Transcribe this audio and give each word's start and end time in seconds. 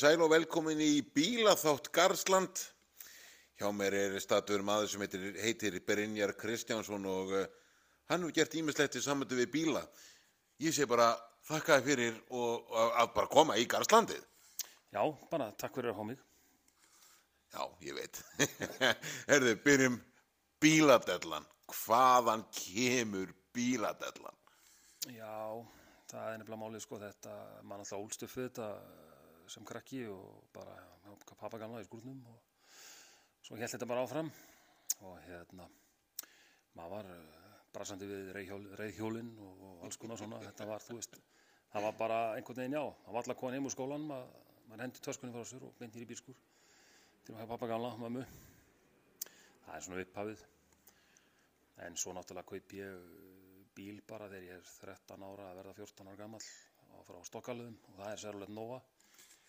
Sæl 0.00 0.22
og 0.24 0.30
velkomin 0.32 0.78
í 0.80 1.02
Bílaþátt 1.12 1.90
Garsland. 1.92 2.60
Hjá 3.60 3.66
mér 3.76 3.92
er 3.98 4.14
statur 4.22 4.62
maður 4.64 4.86
sem 4.88 5.02
heitir, 5.04 5.24
heitir 5.36 5.74
Brynjar 5.84 6.30
Kristjánsson 6.40 7.04
og 7.04 7.34
uh, 7.36 7.42
hann 8.08 8.22
hefur 8.24 8.32
gert 8.38 8.56
ímislegt 8.56 8.96
í 8.96 9.02
samöndu 9.04 9.36
við 9.36 9.50
bíla. 9.52 9.82
Ég 10.64 10.72
sé 10.72 10.86
bara 10.88 11.10
þakkaði 11.50 11.84
fyrir 11.84 12.16
og 12.30 12.70
og 12.72 12.96
að 13.02 13.10
bara 13.18 13.30
koma 13.34 13.58
í 13.60 13.66
Garslandið. 13.68 14.22
Já, 14.88 15.02
bara 15.34 15.50
takk 15.60 15.76
fyrir 15.76 15.92
að 15.92 16.08
mig. 16.14 16.24
Já, 17.52 17.68
ég 17.90 18.00
veit. 18.00 18.22
Herðu, 19.34 19.54
byrjum 19.66 20.00
bíladellan. 20.64 21.50
Hvaðan 21.74 22.46
kemur 22.56 23.36
bíladellan? 23.52 24.40
Já, 25.12 25.60
það 26.08 26.24
er 26.24 26.40
nefnilega 26.40 26.64
málið 26.64 26.88
sko 26.88 27.04
þetta, 27.04 27.36
maður 27.60 27.84
alltaf 27.84 28.00
ólst 28.00 28.24
upp 28.30 28.36
við 28.38 28.48
þetta 28.48 28.72
sem 29.50 29.66
krakki 29.66 30.04
og 30.10 30.46
bara 30.54 30.76
pappa 31.40 31.58
gamla 31.58 31.82
í 31.82 31.88
skúrnum 31.88 32.20
og 32.30 32.40
svo 33.42 33.58
held 33.58 33.72
þetta 33.72 33.88
bara 33.88 34.04
áfram. 34.06 34.30
Og 35.00 35.16
hérna, 35.24 35.64
maður 36.76 36.92
var 36.92 37.10
eh, 37.14 37.40
brasandi 37.72 38.08
við 38.10 38.30
reyðhjól, 38.36 38.62
reyðhjólinn 38.80 39.30
og, 39.40 39.64
og 39.66 39.84
alls 39.86 39.98
konar 40.00 40.20
svona, 40.20 40.40
þetta 40.44 40.66
var, 40.68 40.84
þú 40.84 40.98
veist, 40.98 41.16
það 41.72 41.86
var 41.86 41.98
bara 41.98 42.20
einhvern 42.36 42.60
veginn 42.60 42.76
já, 42.76 42.82
það 43.04 43.14
var 43.14 43.22
alltaf 43.22 43.40
komin 43.40 43.56
heim 43.56 43.68
úr 43.70 43.74
skólan, 43.74 44.06
maður, 44.10 44.46
maður 44.68 44.84
hendi 44.84 45.04
töskunni 45.06 45.34
frá 45.36 45.46
sér 45.48 45.66
og 45.68 45.76
beintir 45.78 46.04
í 46.04 46.08
bílskur 46.10 46.38
til 47.24 47.36
að 47.36 47.42
hafa 47.42 47.52
pappa 47.54 47.70
gamla, 47.70 47.94
mömmu, 48.02 48.24
það 49.66 49.76
er 49.76 49.86
svona 49.86 50.04
upphafið, 50.04 50.44
en 51.86 51.98
svo 52.02 52.16
náttúrulega 52.16 52.50
kaup 52.50 52.76
ég 52.76 52.96
uh, 52.98 53.60
bíl 53.76 54.00
bara 54.08 54.28
þegar 54.28 54.48
ég 54.50 54.58
er 54.58 54.72
13 54.90 55.26
ára 55.30 55.50
að 55.50 55.60
verða 55.62 55.76
14 55.78 56.10
ára 56.10 56.20
gammal 56.24 56.42
og 56.98 57.04
frá 57.06 57.20
Stokkalöðum 57.28 57.78
og 57.86 58.00
það 58.00 58.10
er 58.10 58.22
sérulegt 58.24 58.52
Nova. 58.56 58.80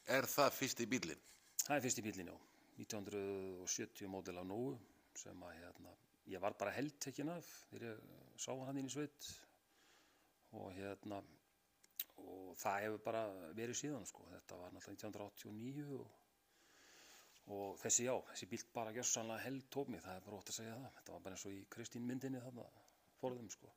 Er 0.10 0.26
það 0.26 0.56
fyrsti 0.58 0.88
bílinn? 0.90 1.20
Það 1.62 1.76
er 1.76 1.84
fyrsti 1.86 2.04
bílinn, 2.06 2.32
já. 2.32 2.38
1970 2.82 4.10
módel 4.10 4.40
af 4.42 4.48
Nóu 4.48 4.72
sem 5.20 5.44
að 5.46 5.58
hérna, 5.60 5.92
ég 6.32 6.42
var 6.42 6.56
bara 6.58 6.74
heldtekinn 6.74 7.30
af 7.30 7.48
þegar 7.70 7.92
ég 7.92 8.40
sá 8.40 8.52
hann 8.66 8.80
inn 8.80 8.90
í 8.90 8.94
sveit 8.94 9.28
og 10.58 10.72
hérna 10.74 11.20
og 12.22 12.56
það 12.62 12.80
hefur 12.86 13.04
bara 13.06 13.22
verið 13.58 13.78
síðan 13.82 14.08
sko. 14.10 14.26
Þetta 14.32 14.58
var 14.62 14.74
náttúrulega 14.74 15.12
1989 15.12 16.00
og, 16.00 16.18
og 17.58 17.78
þessi 17.84 18.08
já, 18.08 18.16
þessi 18.32 18.50
bíl 18.54 18.64
bara 18.74 18.96
gjörsanlega 18.96 19.46
held 19.46 19.68
tók 19.76 19.92
mig, 19.94 20.02
það 20.06 20.18
er 20.18 20.26
bara 20.26 20.42
ótt 20.42 20.54
að 20.54 20.58
segja 20.58 20.80
það. 20.80 20.96
Þetta 20.98 21.16
var 21.16 21.26
bara 21.28 21.38
eins 21.38 21.46
og 21.50 21.56
í 21.60 21.62
Kristín 21.76 22.08
myndinni 22.08 22.42
þarna 22.42 22.68
forðum 23.22 23.52
sko 23.54 23.70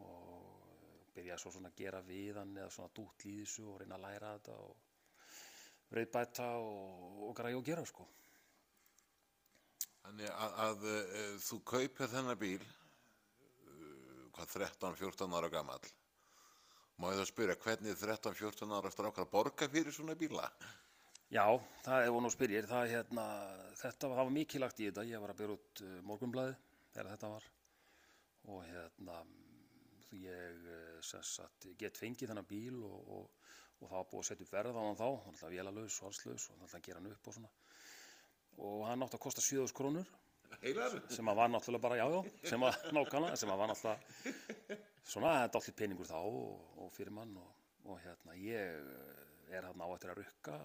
og 0.00 1.10
byrjaði 1.14 1.42
svo 1.42 1.52
svona 1.54 1.70
að 1.72 1.80
gera 1.80 2.00
við 2.04 2.38
hann 2.40 2.54
eða 2.56 2.72
svona 2.74 2.94
dútt 2.96 3.26
í 3.28 3.34
þessu 3.40 3.66
og 3.72 3.80
reyna 3.80 3.96
að 3.98 4.06
læra 4.06 4.32
þetta 4.36 4.56
og 4.64 4.89
reyðbæta 5.94 6.48
og, 6.62 7.20
og 7.28 7.36
græja 7.38 7.58
og 7.58 7.66
gera 7.66 7.84
sko 7.88 8.06
Þannig 10.00 10.30
að, 10.32 10.54
að 10.64 10.84
uh, 10.90 11.34
þú 11.44 11.56
kaupir 11.70 12.08
þennan 12.10 12.38
bíl, 12.40 12.62
uh, 12.64 14.22
hvað, 14.34 14.54
13-14 14.56 15.36
ára 15.38 15.50
gammal. 15.52 15.78
Má 16.98 17.12
ég 17.12 17.20
þá 17.20 17.28
spyrja, 17.28 17.56
hvernig 17.62 18.00
13-14 18.00 18.74
ára 18.74 18.90
strákar 18.90 19.26
að 19.26 19.30
borga 19.36 19.68
fyrir 19.70 19.94
svona 19.94 20.16
bíla? 20.18 20.48
Já, 21.30 21.44
það 21.84 22.08
er 22.08 22.10
vonu 22.16 22.26
að 22.26 22.34
spyrja, 22.34 22.64
það 22.72 22.90
hérna, 22.96 23.28
þetta 23.78 24.10
var, 24.10 24.18
það 24.18 24.30
var 24.30 24.36
mikið 24.40 24.64
lagt 24.64 24.82
í 24.82 24.88
þetta, 24.88 25.06
ég 25.12 25.22
var 25.22 25.34
að 25.34 25.42
byrja 25.44 25.58
út 25.60 25.84
uh, 25.84 25.94
morgunblæði 26.08 26.58
þegar 26.90 27.12
þetta 27.12 27.34
var 27.36 27.50
og 28.48 28.64
hérna, 28.64 29.20
ég 30.16 30.70
eh, 30.74 31.10
sagt 31.22 31.68
get 31.78 31.98
fengið 32.00 32.32
þennan 32.32 32.48
bíl 32.48 32.80
og, 32.86 33.12
og, 33.16 33.52
og 33.80 33.88
það 33.88 33.96
var 33.96 34.08
búið 34.10 34.22
að 34.22 34.28
setja 34.28 34.46
upp 34.46 34.54
verð 34.56 34.78
á 34.78 34.82
hann 34.84 34.98
þá, 35.00 35.08
hann 35.24 35.36
ætlaði 35.36 35.60
vélalauðs 35.60 36.00
og 36.00 36.08
allslaus 36.10 36.46
og 36.46 36.56
hann 36.56 36.66
ætlaði 36.66 36.80
að 36.80 36.86
gera 36.88 37.00
hann 37.00 37.12
upp 37.14 37.30
og 37.30 37.36
svona. 37.36 37.52
Og 38.70 38.84
hann 38.88 39.06
átti 39.06 39.18
að 39.18 39.24
kosta 39.24 39.44
7000 39.46 39.76
krónur. 39.78 40.12
Sem 41.14 41.30
að 41.30 41.38
var 41.38 41.50
náttúrulega 41.52 41.84
bara, 41.84 41.98
já, 42.00 42.06
já, 42.10 42.48
sem 42.50 42.64
að 42.66 42.78
nákvæmlega, 42.96 43.40
sem 43.40 43.52
að 43.52 43.60
var 43.62 43.70
náttúrulega 43.70 44.78
svona, 45.10 45.34
þetta 45.44 45.60
allir 45.60 45.76
peningur 45.78 46.08
þá 46.10 46.18
og, 46.20 46.64
og 46.82 46.92
fyrir 46.94 47.14
mann 47.14 47.36
og, 47.40 47.52
og 47.86 48.00
hérna, 48.04 48.36
ég 48.38 48.80
er 49.50 49.66
hérna 49.66 49.86
á 49.86 49.94
eftir 49.94 50.12
að 50.12 50.20
rukka 50.22 50.56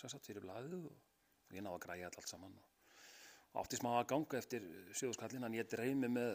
sem 0.00 0.10
sagt 0.10 0.28
fyrir 0.28 0.44
blaðið 0.44 0.78
og, 0.80 0.94
og 1.48 1.56
ég 1.56 1.64
náði 1.64 1.78
að 1.78 1.84
græja 1.86 2.10
allt 2.10 2.30
saman 2.30 2.54
og 3.52 3.60
átti 3.62 3.78
smá 3.78 3.90
að 3.98 4.08
ganga 4.14 4.38
eftir 4.40 4.66
sjöðuskallin 4.96 5.46
en 5.46 5.58
ég 5.58 5.68
dreymi 5.70 6.10
með 6.10 6.32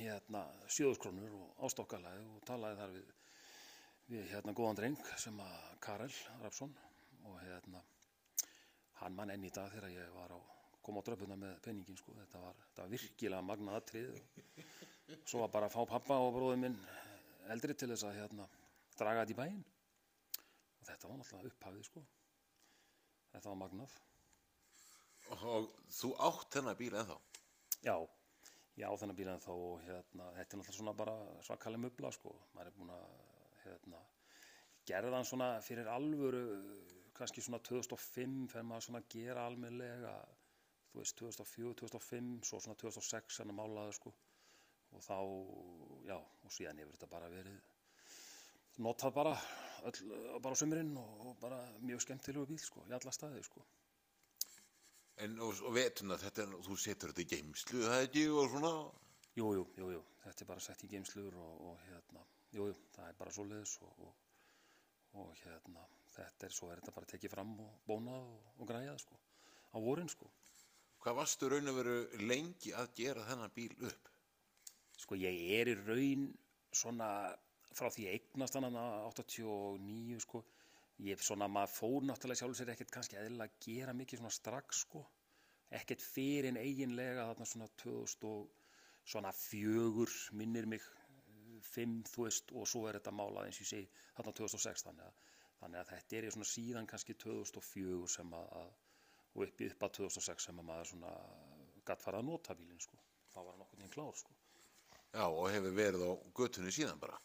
hérna 0.00 0.46
sjöðuskrónur 0.72 1.34
og 1.36 1.66
ástokkalæði 1.66 2.24
og 2.32 2.46
talaði 2.48 2.80
þar 2.80 2.94
við, 2.96 3.10
við 4.10 4.26
hérna 4.32 4.54
góðan 4.56 4.78
dreng 4.78 5.12
sem 5.20 5.38
að 5.42 5.58
Karel 5.84 6.12
Rapsson 6.42 6.72
og 7.28 7.38
hérna 7.42 7.82
hann 9.02 9.16
mann 9.18 9.32
enn 9.34 9.46
í 9.46 9.52
dag 9.54 9.70
þegar 9.74 9.94
ég 9.94 10.12
var 10.16 10.34
á 10.34 10.40
kom 10.82 10.98
á 10.98 11.02
dröfuna 11.06 11.36
með 11.38 11.58
penningin 11.62 11.98
sko. 11.98 12.14
Þetta 12.18 12.40
var, 12.42 12.56
þetta 12.66 12.82
var 12.82 12.92
virkilega 12.92 13.46
magnað 13.46 13.78
atrið 13.78 14.08
og 14.16 15.28
svo 15.30 15.42
var 15.44 15.52
bara 15.54 15.68
að 15.68 15.76
fá 15.76 15.82
pappa 15.94 16.18
og 16.18 16.32
bróðum 16.34 16.64
minn 16.66 16.78
eldri 17.54 17.76
til 17.78 17.90
þess 17.92 18.08
að 18.08 18.18
hérna 18.18 18.48
draga 18.98 19.22
þetta 19.22 19.34
í 19.34 19.38
bæinn. 19.38 19.60
Og 20.80 20.88
þetta 20.88 21.10
var 21.10 21.20
náttúrulega 21.20 21.52
upphafið 21.52 21.86
sko. 21.86 22.02
Þetta 23.32 23.52
var 23.52 23.60
magnað. 23.62 23.94
Og 25.38 25.70
þú 26.00 26.16
átt 26.26 26.58
þennan 26.58 26.78
bíl 26.80 26.96
ennþá? 26.98 27.20
já, 27.82 27.96
já 28.78 28.88
þennan 28.98 29.18
bíl 29.18 29.28
en 29.32 29.42
þá 29.42 29.52
og 29.52 29.82
hérna, 29.86 30.30
þetta 30.36 30.56
er 30.56 30.60
náttúrulega 30.60 30.78
svona 30.78 30.96
bara 30.98 31.14
svakalega 31.46 31.84
mubla 31.84 32.12
sko, 32.14 32.34
maður 32.54 32.70
er 32.70 32.76
búin 32.78 32.92
að 32.94 33.31
hérna, 33.64 34.02
gerða 34.88 35.18
hann 35.18 35.28
svona 35.28 35.48
fyrir 35.64 35.90
alvöru, 35.90 36.42
kannski 37.16 37.44
svona 37.44 37.62
2005 37.64 38.46
fyrir 38.52 38.68
maður 38.68 38.88
svona 38.88 39.02
gera 39.14 39.46
almennilega, 39.48 40.14
þú 40.92 41.02
veist 41.02 41.18
2004, 41.20 41.74
2005, 41.82 42.32
svo 42.48 42.60
svona 42.60 42.80
2006 42.82 43.42
hann 43.42 43.52
að 43.54 43.60
málaði 43.60 43.98
sko. 43.98 44.14
Og 44.92 45.00
þá, 45.00 45.18
já, 46.04 46.18
og 46.18 46.52
síðan 46.52 46.82
hefur 46.82 46.96
þetta 46.98 47.12
bara 47.14 47.30
verið 47.32 47.60
notað 48.84 49.14
bara 49.16 49.32
öll, 49.88 50.00
bara 50.40 50.56
á 50.56 50.60
sömurinn 50.60 50.92
og, 51.00 51.14
og 51.26 51.38
bara 51.40 51.60
mjög 51.84 52.02
skemmtilegu 52.04 52.48
bíl 52.48 52.60
sko, 52.60 52.84
í 52.88 52.92
alla 52.96 53.12
staði 53.14 53.42
sko. 53.46 53.64
En 55.22 55.38
og, 55.44 55.60
og 55.68 55.74
vetuna, 55.76 56.18
þetta 56.20 56.44
er, 56.44 56.54
þú 56.66 56.76
setur 56.80 57.12
þetta 57.12 57.24
í 57.24 57.30
geimslu, 57.34 57.82
það 57.86 58.04
ekki, 58.06 58.26
og 58.32 58.52
svona? 58.52 58.72
Jú, 59.36 59.48
jú, 59.56 59.64
jú, 59.96 60.04
þetta 60.26 60.44
er 60.44 60.48
bara 60.48 60.64
sett 60.64 60.84
í 60.84 60.90
geimslur 60.92 61.36
og, 61.40 61.52
og 61.70 61.84
hérna, 61.88 62.24
jú, 62.52 62.68
jú, 62.68 62.76
það 62.94 63.08
er 63.08 63.18
bara 63.18 63.34
svoleiðis 63.34 63.74
og, 63.86 64.06
og, 64.06 64.14
og 65.22 65.34
hérna, 65.42 65.84
þetta 66.16 66.48
er, 66.48 66.54
svo 66.54 66.70
er 66.70 66.80
þetta 66.80 66.94
bara 66.98 67.10
tekið 67.12 67.34
fram 67.34 67.52
og 67.64 67.74
bónað 67.88 68.28
og, 68.28 68.48
og 68.58 68.70
græjað, 68.70 68.98
sko, 69.04 69.18
á 69.72 69.76
vorin, 69.82 70.10
sko. 70.12 70.30
Hvað 71.02 71.18
varstu 71.18 71.48
raun 71.50 71.72
og 71.72 71.78
veru 71.80 71.96
lengi 72.22 72.74
að 72.78 72.92
gera 73.00 73.24
þennan 73.26 73.54
bíl 73.56 73.72
upp? 73.88 74.10
Sko, 75.02 75.18
ég 75.18 75.40
er 75.58 75.72
í 75.72 75.78
raun 75.80 76.28
svona, 76.72 77.08
frá 77.74 77.88
því 77.90 78.06
eignast 78.12 78.58
hann 78.58 78.68
89, 78.70 80.20
sko, 80.22 80.44
ég 81.02 81.24
svona, 81.24 81.48
maður 81.50 81.74
fór 81.74 82.06
náttúrulega 82.06 82.42
sjálfur 82.42 82.60
sér 82.60 82.72
ekkert 82.76 82.94
kannski 82.94 83.18
eðlilega 83.18 83.50
að 83.50 83.66
gera 83.66 83.96
mikið 83.96 84.22
svona 84.22 84.36
strax, 84.36 84.84
sko, 84.86 85.02
ekkert 85.72 86.04
fyrir 86.04 86.50
en 86.52 86.60
eiginlega 86.60 87.26
þarna 87.30 87.48
svona 87.48 87.70
2000 87.82 88.28
og 88.28 88.50
svona 89.08 89.32
fjögur 89.34 90.12
minnir 90.38 90.68
mig 90.70 90.84
eh, 91.62 91.66
fimm, 91.72 92.00
þú 92.12 92.26
veist, 92.28 92.52
og 92.58 92.68
svo 92.68 92.84
er 92.90 92.98
þetta 92.98 93.14
málað 93.14 93.48
eins 93.48 93.60
og 93.60 93.64
ég 93.66 93.70
segi 93.72 93.88
þarna 94.18 94.34
2006 94.42 94.86
þannig 94.88 95.08
að, 95.08 95.32
þannig 95.62 95.80
að 95.84 95.90
þetta 95.94 96.18
er 96.20 96.26
í 96.28 96.32
svona 96.36 96.50
síðan 96.52 96.88
kannski 96.90 97.16
2004 97.24 98.08
sem 98.18 98.34
að, 98.38 98.48
að 98.60 98.70
og 99.32 99.46
upp 99.46 99.62
í 99.64 99.68
upp 99.72 99.86
að 99.88 99.94
2006 100.02 100.48
sem 100.50 100.58
að 100.60 100.68
maður 100.68 100.90
svona 100.92 101.12
gatt 101.88 102.02
farið 102.04 102.20
að 102.20 102.28
nota 102.28 102.54
bílinn 102.58 102.82
sko 102.84 102.98
þá 103.32 103.38
var 103.40 103.52
hann 103.54 103.64
okkur 103.66 103.78
tíðan 103.80 103.94
klár 103.96 104.18
sko 104.20 104.38
Já, 105.12 105.26
og 105.28 105.46
hefur 105.52 105.74
verið 105.76 106.02
á 106.08 106.10
göttunni 106.36 106.70
síðan 106.72 107.00
bara. 107.00 107.16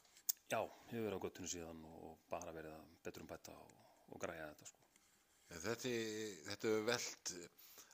já, 0.52 0.60
hefur 0.90 1.06
verið 1.08 1.20
á 1.20 1.24
göttunni 1.26 1.52
síðan 1.52 1.84
og 1.88 2.18
bara 2.32 2.52
verið 2.56 2.74
að 2.76 2.90
betur 3.06 3.24
um 3.24 3.30
bæta 3.32 3.54
og, 3.60 3.76
og 4.12 4.20
græja 4.24 4.48
þetta 4.54 4.70
sko 4.72 4.84
En 5.48 5.62
Þetta, 5.64 5.92
þetta 6.50 6.68
er 6.74 6.82
velt 6.90 7.30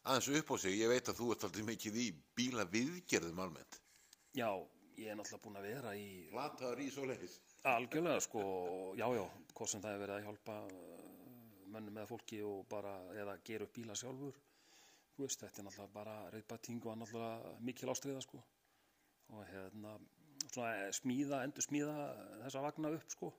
aðeins 0.09 0.29
upp 0.39 0.47
á 0.49 0.55
sig. 0.57 0.73
Ég 0.79 0.89
veit 0.89 1.09
að 1.11 1.19
þú 1.19 1.27
ert 1.35 1.43
alltaf 1.45 1.65
mikið 1.67 1.99
í 2.01 2.05
bíla 2.35 2.63
viðgerðum 2.73 3.41
almennt. 3.43 3.77
já, 4.33 4.49
ég 4.97 5.09
er 5.11 5.17
náttúrulega 5.17 5.43
búin 5.43 5.59
að 5.59 5.67
vera 5.69 5.91
í 5.97 6.07
Lataður 6.33 6.81
í 6.83 6.87
svoleiðis. 6.93 7.35
Algjörlega 7.69 8.23
sko, 8.23 8.41
já 8.99 9.05
já, 9.17 9.23
hvort 9.53 9.71
sem 9.71 9.83
það 9.83 9.95
er 9.95 10.01
verið 10.03 10.15
að 10.17 10.25
hjálpa 10.27 10.57
uh, 10.67 11.05
mönnum 11.73 11.99
eða 11.99 12.09
fólki 12.09 12.41
og 12.45 12.65
bara, 12.71 12.95
eða 13.17 13.37
gera 13.47 13.67
upp 13.67 13.73
bíla 13.77 13.95
sjálfur, 13.97 14.41
þú 15.15 15.25
veist, 15.25 15.45
þetta 15.45 15.61
er 15.61 15.67
náttúrulega 15.67 15.95
bara 15.95 16.17
reyðbæting 16.33 16.85
og 16.87 16.99
náttúrulega 17.01 17.55
mikil 17.69 17.93
ástriða 17.93 18.25
sko. 18.25 18.43
Og 19.33 19.47
hérna, 19.49 19.95
svona 20.49 20.91
smíða, 20.93 21.41
endur 21.47 21.65
smíða 21.65 21.97
þessa 22.43 22.63
vagna 22.67 22.93
upp 22.97 23.15
sko. 23.15 23.31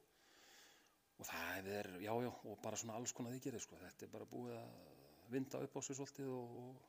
Og 1.14 1.28
það 1.28 1.70
er, 1.78 1.90
já 2.02 2.10
já, 2.24 2.32
og 2.32 2.58
bara 2.64 2.78
svona 2.80 2.98
alls 2.98 3.14
konar 3.14 3.34
því 3.34 3.44
gerir 3.44 3.62
sko, 3.62 3.78
þetta 3.78 4.06
er 4.06 4.12
bara 4.16 4.26
búið 4.26 4.58
að 4.58 5.30
vinda 5.30 5.60
upp 5.62 5.78
á 5.78 5.80
sig 5.84 5.96
svolítið 5.96 6.30
og, 6.34 6.56
og, 6.62 6.88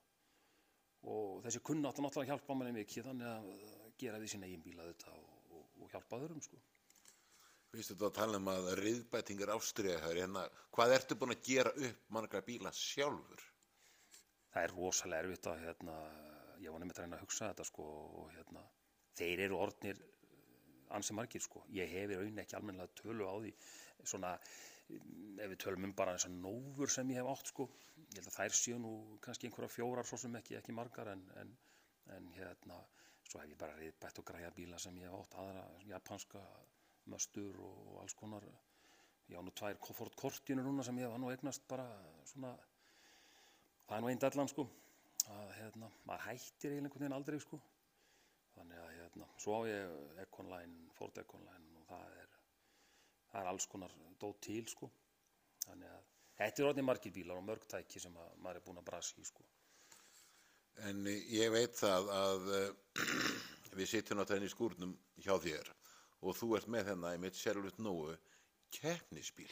og 1.14 1.44
þessi 1.46 1.62
kunnátt 1.66 2.00
að 2.00 2.08
náttúrulega 2.08 2.34
hjálpa 2.34 2.58
manni 2.58 2.74
mikið 2.80 3.12
þannig 3.12 3.30
að 3.30 3.85
gera 4.00 4.22
við 4.22 4.36
sína 4.36 4.50
eigin 4.50 4.64
bíla 4.66 4.88
þetta 4.92 5.16
og, 5.16 5.42
og, 5.56 5.66
og 5.82 5.92
hjálpa 5.94 6.22
öðrum 6.22 6.44
sko. 6.44 6.62
Vistu 7.76 7.98
þú 8.00 8.08
að 8.08 8.16
tala 8.16 8.40
um 8.40 8.48
að 8.54 8.70
riðbætingar 8.80 9.52
ástriða 9.56 10.00
hér, 10.06 10.22
hérna, 10.24 10.46
hvað 10.76 10.96
ertu 10.96 11.18
búin 11.20 11.36
að 11.36 11.44
gera 11.50 11.74
upp 11.90 12.14
marga 12.16 12.42
bíla 12.46 12.72
sjálfur? 12.72 13.44
það 14.56 14.64
er 14.64 14.74
rosalega 14.78 15.26
erfitt 15.26 15.48
að 15.52 15.64
hérna, 15.66 15.96
ég 16.64 16.72
var 16.72 16.80
nefnir 16.80 16.96
að 16.96 17.04
reyna 17.04 17.18
að 17.18 17.24
hugsa 17.26 17.50
þetta 17.50 17.66
sko 17.68 17.88
og 18.22 18.30
hérna, 18.32 18.62
þeir 19.20 19.42
eru 19.50 19.58
orðnir 19.60 20.00
ansi 20.96 21.16
margir 21.18 21.44
sko 21.44 21.66
ég 21.76 21.92
hef 21.92 22.14
í 22.14 22.20
rauninni 22.20 22.44
ekki 22.46 22.56
almennilega 22.56 22.96
tölu 23.02 23.28
á 23.28 23.36
því 23.36 23.52
svona, 24.06 24.32
ef 25.42 25.52
við 25.52 25.58
tölum 25.66 25.90
um 25.90 25.96
bara 25.98 26.14
þessar 26.16 26.32
nófur 26.38 26.94
sem 26.94 27.12
ég 27.12 27.20
hef 27.20 27.32
átt 27.34 27.52
sko 27.52 27.68
ég 27.98 28.22
held 28.22 28.30
að 28.32 28.38
þær 28.38 28.58
séu 28.62 28.80
nú 28.80 28.94
kannski 29.26 29.50
einhverja 29.50 29.76
fjórar 29.76 30.08
svo 30.08 30.22
sem 30.22 30.40
ekki, 30.40 30.56
ekki 30.62 30.78
margar 30.78 31.12
en, 31.12 31.26
en, 31.42 31.52
en 32.16 32.32
hérna, 32.38 32.80
svo 33.30 33.42
hef 33.42 33.50
ég 33.50 33.60
bara 33.60 33.76
riðbætt 33.80 34.22
og 34.22 34.28
græja 34.30 34.52
bíla 34.56 34.80
sem 34.82 34.98
ég 35.02 35.10
hef 35.10 35.20
átt 35.24 35.38
aðra 35.42 35.66
japanska 35.90 36.42
möstur 37.12 37.58
og, 37.62 38.00
alls 38.02 38.16
konar. 38.18 38.46
Ég 39.30 39.38
á 39.38 39.42
nú 39.42 39.54
tvær 39.58 39.78
Ford 39.98 40.16
Cortinu 40.20 40.64
núna 40.66 40.86
sem 40.86 40.98
ég 41.02 41.10
var 41.10 41.22
nú 41.22 41.32
eignast 41.34 41.66
bara 41.70 41.86
svona 42.30 42.54
það 43.88 43.96
er 43.98 44.04
nú 44.04 44.12
einn 44.12 44.22
dellan 44.22 44.52
sko 44.52 44.68
að 45.26 45.54
hérna, 45.58 45.90
maður 46.06 46.28
hættir 46.28 46.72
eiginlega 46.72 46.86
einhvern 46.86 47.04
veginn 47.06 47.18
aldrei 47.18 47.40
sko. 47.42 47.60
Þannig 48.56 48.82
að 48.84 48.92
hérna, 49.00 49.30
svo 49.42 49.58
á 49.58 49.62
ég 49.68 50.20
Econline, 50.24 50.92
Ford 50.96 51.18
Econline 51.18 51.80
og 51.80 51.88
það 51.90 52.20
er 52.22 52.36
það 53.32 53.40
er 53.42 53.50
alls 53.52 53.66
konar 53.68 53.98
dót 54.22 54.40
til 54.46 54.64
sko. 54.70 54.92
Þannig 55.66 55.92
að 55.98 56.14
þetta 56.38 56.62
er 56.62 56.70
orðin 56.70 56.90
margir 56.92 57.16
bílar 57.16 57.42
og 57.42 57.48
mörg 57.50 57.66
tæki 57.74 58.00
sem 58.04 58.16
að, 58.22 58.38
maður 58.38 58.62
er 58.62 58.68
búin 58.70 58.84
að 58.84 58.90
brasi 58.92 59.18
í 59.22 59.28
sko 59.28 59.50
En 60.90 61.06
ég 61.08 61.52
veit 61.54 61.78
það 61.80 62.12
að 62.16 62.50
uh, 62.60 62.68
við 63.80 63.92
sitjum 63.92 64.22
á 64.24 64.30
þenni 64.30 64.52
skúrnum 64.52 64.94
hjá 65.24 65.36
þér 65.42 65.72
og 66.26 66.36
þú 66.36 66.52
ert 66.58 66.70
með 66.72 66.92
þennan 66.92 67.18
í 67.18 67.24
mitt 67.24 67.40
sérlut 67.40 67.80
nógu 67.80 68.16
keppnisbíl. 68.76 69.52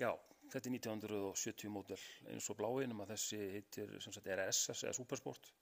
Já, 0.00 0.10
þetta 0.50 0.68
er 0.68 0.76
1970 0.78 1.70
módel 1.70 2.00
eins 2.32 2.48
og 2.50 2.58
blái 2.58 2.88
nema 2.90 3.06
þessi 3.10 3.38
heitir 3.56 3.92
sagt 4.02 4.26
RSS 4.26 4.86
eða 4.86 4.96
Supersport 4.96 5.52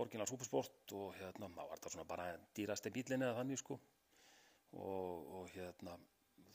orginal 0.00 0.28
Supersport 0.28 0.92
og 0.96 1.14
hérna 1.16 1.48
þá 1.52 1.62
var 1.62 1.78
þetta 1.78 1.92
svona 1.94 2.08
bara 2.08 2.26
dýrasti 2.56 2.92
bílinn 2.92 3.24
eða 3.24 3.38
þannig 3.38 3.60
sko 3.62 3.76
og, 3.76 5.22
og 5.38 5.48
hérna 5.54 5.96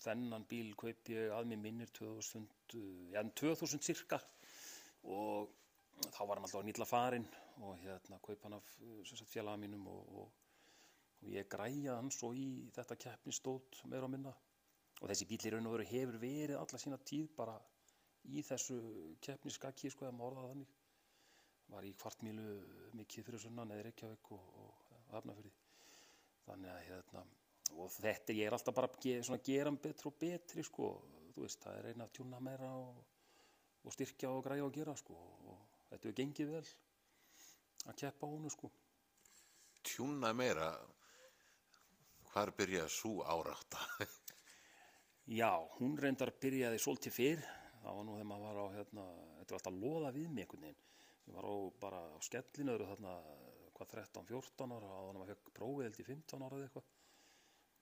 þennan 0.02 0.46
bíl 0.50 0.76
kaup 0.78 1.10
ég 1.14 1.34
að 1.34 1.50
mér 1.50 1.62
minnir 1.62 1.90
2000, 1.98 2.46
já 3.14 3.22
2000 3.42 3.86
cirka 3.86 4.22
og 5.10 5.50
þá 6.10 6.22
var 6.28 6.40
hann 6.40 6.48
alltaf 6.48 6.66
nýtla 6.66 6.88
farinn 6.88 7.28
og 7.62 7.78
hérna 7.84 8.20
kaup 8.24 8.46
hann 8.46 8.58
af 8.58 8.70
félaga 9.30 9.60
mínum 9.62 9.88
og, 9.92 10.14
og, 10.22 10.32
og 11.22 11.30
ég 11.30 11.50
græja 11.50 11.98
hann 12.00 12.12
svo 12.14 12.32
í 12.38 12.48
þetta 12.76 12.98
keppnistót 13.06 13.84
meira 13.92 14.08
og 14.08 14.14
minna. 14.14 14.34
Og 15.02 15.10
þessi 15.10 15.28
bíl 15.30 15.48
í 15.48 15.52
raun 15.54 15.70
og 15.70 15.76
veru 15.78 15.88
hefur 15.90 16.20
verið 16.22 16.60
alla 16.60 16.80
sína 16.82 17.00
tíð 17.12 17.32
bara 17.38 17.58
í 18.30 18.44
þessu 18.46 18.78
keppniskakki 19.26 19.90
sko 19.90 20.08
eða 20.08 20.18
morða 20.18 20.48
þannig. 20.52 20.78
Var 21.72 21.88
í 21.88 21.94
kvartmílu 21.98 22.48
mikið 23.00 23.28
fyrir 23.28 23.42
sunnan 23.46 23.72
eða 23.74 23.88
Reykjavík 23.88 24.34
og, 24.36 24.50
og 24.62 24.98
hafnafyrði 25.16 25.54
þannig 26.46 26.74
að 26.74 26.84
hérna 26.90 27.24
og 27.80 27.92
þetta 27.94 28.36
ég 28.36 28.50
er 28.50 28.56
alltaf 28.56 28.76
bara 28.76 28.90
að 28.92 29.44
gera 29.46 29.72
betri 29.72 30.10
og 30.10 30.18
betri 30.20 30.64
sko. 30.68 30.92
Þú 31.32 31.46
veist 31.46 31.62
það 31.64 31.78
er 31.80 31.86
eina 31.92 32.08
að 32.08 32.16
tjúna 32.18 32.42
meira 32.44 32.72
og, 32.76 32.98
og 33.88 33.94
styrkja 33.96 34.34
og 34.34 34.44
græja 34.44 34.66
og 34.66 34.74
gera 34.76 34.96
sko 35.00 35.16
þetta 35.92 36.02
hefur 36.08 36.20
gengið 36.22 36.56
vel 36.56 36.66
að 37.92 38.00
keppa 38.04 38.28
á 38.28 38.32
húnu 38.32 38.52
sko 38.54 38.72
Tjúna 39.82 40.30
meira, 40.38 40.68
hvar 42.32 42.52
byrja 42.54 42.84
svo 42.90 43.24
árátta? 43.26 43.80
Já, 45.40 45.50
hún 45.80 45.96
reyndar 45.98 46.30
byrjaði 46.44 46.78
svolítið 46.82 47.16
fyrr, 47.16 47.42
það 47.82 47.98
var 47.98 48.06
nú 48.06 48.18
þegar 48.18 48.28
maður 48.30 48.46
var 48.46 48.60
á, 48.62 48.66
hérna, 48.76 49.06
þetta 49.40 49.56
var 49.56 49.58
alltaf 49.58 49.72
að 49.72 49.80
loða 49.82 50.12
við 50.18 50.28
mig 50.30 50.46
einhvern 50.46 50.66
veginn. 50.68 50.84
Ég 51.26 51.38
var 51.38 51.48
á, 51.50 51.54
bara 51.82 52.02
á 52.14 52.18
skellinöðru 52.28 52.90
þarna, 52.92 53.16
hvað, 53.78 53.92
13-14 53.96 54.76
ára, 54.76 54.92
þannig 54.92 55.12
að 55.12 55.20
maður 55.22 55.32
fekk 55.34 55.54
prófið 55.58 55.88
held 55.88 56.02
í 56.04 56.08
15 56.12 56.46
ára 56.46 56.60
eða 56.60 56.68
eitthvað. 56.70 56.90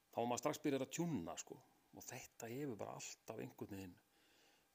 Þá 0.09 0.19
var 0.21 0.29
maður 0.31 0.43
strax 0.43 0.63
byrjað 0.65 0.85
að 0.85 0.93
tjúna, 0.99 1.37
sko, 1.43 1.59
og 1.95 2.07
þetta 2.07 2.51
hefur 2.53 2.79
bara 2.83 2.95
alltaf 2.99 3.43
einhvern 3.43 3.75
veginn, 3.75 3.97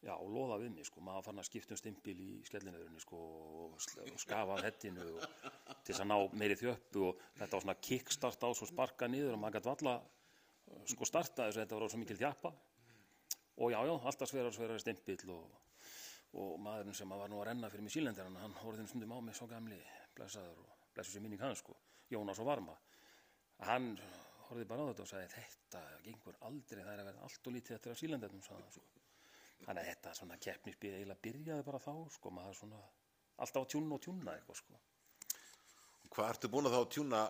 já, 0.04 0.14
loða 0.28 0.58
við 0.60 0.74
mig, 0.74 0.86
sko, 0.88 1.02
maður 1.04 1.26
fann 1.28 1.40
að 1.40 1.46
skipta 1.48 1.74
um 1.74 1.80
stimpil 1.80 2.14
í 2.20 2.28
skellinöðrunni, 2.48 3.00
sko, 3.02 3.20
og, 3.64 3.76
og 4.04 4.20
skafa 4.20 4.56
af 4.58 4.64
hettinu 4.66 5.06
og 5.14 5.24
til 5.24 5.92
þess 5.92 6.04
að 6.04 6.10
ná 6.10 6.16
meiri 6.40 6.58
þjöppu 6.60 7.04
og 7.08 7.22
þetta 7.38 7.56
var 7.56 7.64
svona 7.64 7.76
kickstart 7.88 8.44
á, 8.44 8.48
svo 8.52 8.68
sparka 8.68 9.08
niður 9.08 9.36
og 9.36 9.42
maður 9.42 9.58
gæti 9.58 9.70
valla, 9.70 9.94
sko, 10.92 11.08
starta 11.08 11.48
þess 11.48 11.58
að 11.58 11.62
þetta 11.62 11.78
var 11.80 11.92
svo 11.94 12.00
mikil 12.02 12.18
þjappa. 12.20 12.52
Og 13.64 13.70
já, 13.70 13.78
já, 13.86 13.92
alltaf 13.94 14.30
sverar 14.30 14.54
sverar 14.54 14.82
stimpill 14.82 15.30
og, 15.30 15.60
og 16.42 16.56
maðurinn 16.62 16.98
sem 16.98 17.14
var 17.14 17.30
nú 17.30 17.38
að 17.40 17.48
renna 17.52 17.70
fyrir 17.70 17.86
mig 17.86 17.94
sílendirinn, 17.94 18.40
hann 18.42 18.58
horfði 18.64 18.88
stundum 18.90 19.14
á 19.14 19.18
mig 19.22 19.38
svo 19.38 19.48
gamli, 19.50 19.78
blessaður 20.16 20.64
og 20.64 20.90
blessu 20.96 21.14
sér 21.14 21.24
minning 21.24 21.44
hans, 21.44 21.62
sko, 21.62 21.76
Jónas 22.10 22.42
og 22.42 22.50
Varma. 22.50 22.74
Hann 23.64 23.94
horfði 24.48 24.66
bara 24.68 24.84
á 24.84 24.90
þetta 24.90 25.06
og 25.06 25.12
sagði 25.12 25.30
þetta 25.36 25.84
gengur 26.02 26.42
aldrei, 26.50 26.82
það 26.82 26.92
er 26.96 27.04
að 27.04 27.10
vera 27.12 27.24
allt 27.28 27.48
og 27.48 27.56
lítið 27.56 27.78
eftir 27.78 27.94
að 27.94 28.00
sílendirnum, 28.02 28.42
sagði 28.42 28.66
hann, 28.66 28.74
sko 28.74 29.03
þannig 29.64 29.82
að 29.82 29.88
þetta 29.90 30.12
svona 30.18 30.38
keppnisbyrja 30.46 31.00
eiginlega 31.00 31.24
byrjaði 31.26 31.66
bara 31.66 31.80
þá, 31.82 31.94
sko, 32.16 32.32
maður 32.34 32.58
svona 32.58 32.80
alltaf 33.44 33.64
að 33.64 33.70
tjúna 33.74 33.96
og 33.96 34.04
tjúna 34.04 34.34
eitthvað, 34.36 34.60
sko. 34.60 34.80
Hvað 36.14 36.30
ertu 36.30 36.50
búin 36.52 36.68
að 36.68 36.76
þá 36.76 36.92
tjúna, 36.96 37.22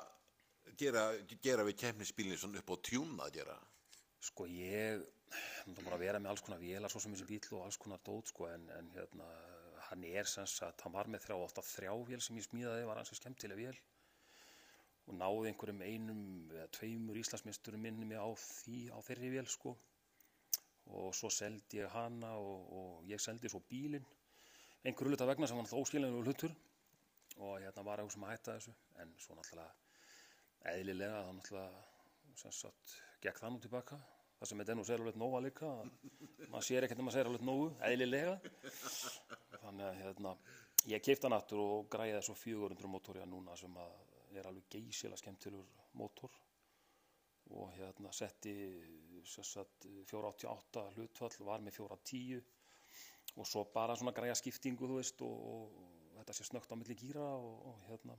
gera, 0.81 1.05
gera 1.47 1.67
við 1.69 1.79
keppnisbílinn 1.85 2.41
svona 2.41 2.61
upp 2.61 2.75
á 2.75 2.77
tjúna 2.91 3.29
að 3.29 3.39
gera? 3.39 3.57
Sko 4.25 4.49
ég, 4.51 5.05
það 5.31 5.81
bara 5.83 5.99
að 5.99 6.05
vera 6.05 6.21
með 6.21 6.35
alls 6.35 6.45
konar 6.45 6.63
vélar 6.63 6.93
svo 6.93 7.03
sem 7.03 7.15
þessi 7.15 7.29
bíl 7.31 7.57
og 7.59 7.65
alls 7.65 7.81
konar 7.81 8.03
dót 8.05 8.33
sko 8.33 8.49
en, 8.51 8.69
en 8.77 8.93
hérna, 8.97 9.31
hann 9.89 10.05
er 10.11 10.29
sem 10.29 10.47
sagt, 10.51 10.85
hann 10.85 10.95
var 10.95 11.11
með 11.13 11.27
þrjá, 11.27 11.37
alltaf 11.39 11.73
þrjá 11.77 11.93
vél 12.11 12.23
sem 12.25 12.39
ég 12.41 12.49
smíðaði, 12.49 12.87
var 12.89 13.01
hans 13.01 13.15
skemmtileg 13.21 13.61
vél. 13.61 13.77
Og 15.05 15.17
náði 15.21 15.50
einhverjum 15.50 15.83
einum 15.85 16.21
eða 16.55 16.71
tveimur 16.73 17.19
Íslandsmeisturum 17.21 17.83
minni 17.85 18.07
mig 18.09 18.21
á 18.21 18.29
því, 18.41 18.79
á 18.88 18.99
þeirri 19.05 19.35
vél 19.35 19.49
sko 19.53 19.75
og 20.93 21.14
svo 21.17 21.31
seldi 21.33 21.81
ég 21.81 21.93
hana 21.95 22.35
og, 22.37 22.73
og 22.79 23.09
ég 23.09 23.23
seldi 23.23 23.50
svo 23.50 23.62
bílinn. 23.71 24.05
Einhverju 24.85 25.14
hluta 25.14 25.29
vegna 25.29 25.49
sem 25.49 25.57
var 25.57 25.64
náttúrulega 25.64 25.87
óskiljanlega 25.88 26.25
hlutur. 26.26 26.57
Og 27.41 27.57
hérna 27.62 27.85
var 27.87 28.03
eitthvað 28.03 28.17
sem 28.17 28.26
að 28.26 28.35
hætta 28.35 28.59
þessu. 28.59 28.75
En 29.03 29.14
svo 29.21 29.38
náttúrulega 29.38 30.75
eðlilega 30.75 31.23
þá 31.25 31.33
náttúrulega 31.38 31.85
sem 32.41 32.53
sagt 32.53 32.99
gekk 33.25 33.41
það 33.41 33.55
nú 33.55 33.62
tilbaka 33.62 33.99
það 34.38 34.50
sem 34.50 34.61
þetta 34.61 34.75
nú 34.76 34.85
séralveit 34.85 35.19
nóga 35.21 35.41
líka 35.45 35.69
maður 36.50 36.67
sér 36.67 36.87
ekkert 36.87 37.00
um 37.00 37.11
að 37.11 37.17
séralveit 37.17 37.45
nógu 37.47 37.69
eðlilega. 37.88 38.35
Þannig 39.62 39.87
að 39.87 40.00
hérna 40.03 40.35
ég 40.93 41.05
keipta 41.05 41.29
hann 41.29 41.37
aftur 41.38 41.62
og 41.62 41.87
græði 41.93 42.21
svo 42.26 42.37
400 42.37 42.91
mótorja 42.93 43.29
núna 43.29 43.57
sem 43.57 43.79
að 43.81 43.95
er 44.35 44.49
alveg 44.50 44.67
geysilega 44.73 45.21
skemmtilegur 45.23 45.87
mótor 46.00 46.35
og 47.51 47.73
hérna 47.77 48.13
setti 48.13 48.55
sagt 49.25 49.87
488 50.11 50.85
hlutfall 50.97 51.47
var 51.49 51.65
með 51.65 51.79
410 51.81 52.43
og 53.41 53.49
svo 53.49 53.65
bara 53.75 53.97
svona 53.97 54.13
græja 54.17 54.37
skiptingu 54.39 54.89
þú 54.89 55.01
veist 55.01 55.23
og, 55.25 55.37
og 55.51 56.17
þetta 56.19 56.37
sé 56.37 56.47
snögt 56.49 56.73
á 56.73 56.77
milli 56.77 56.97
gíra 56.99 57.25
og, 57.25 57.55
og 57.71 57.85
hérna 57.89 58.17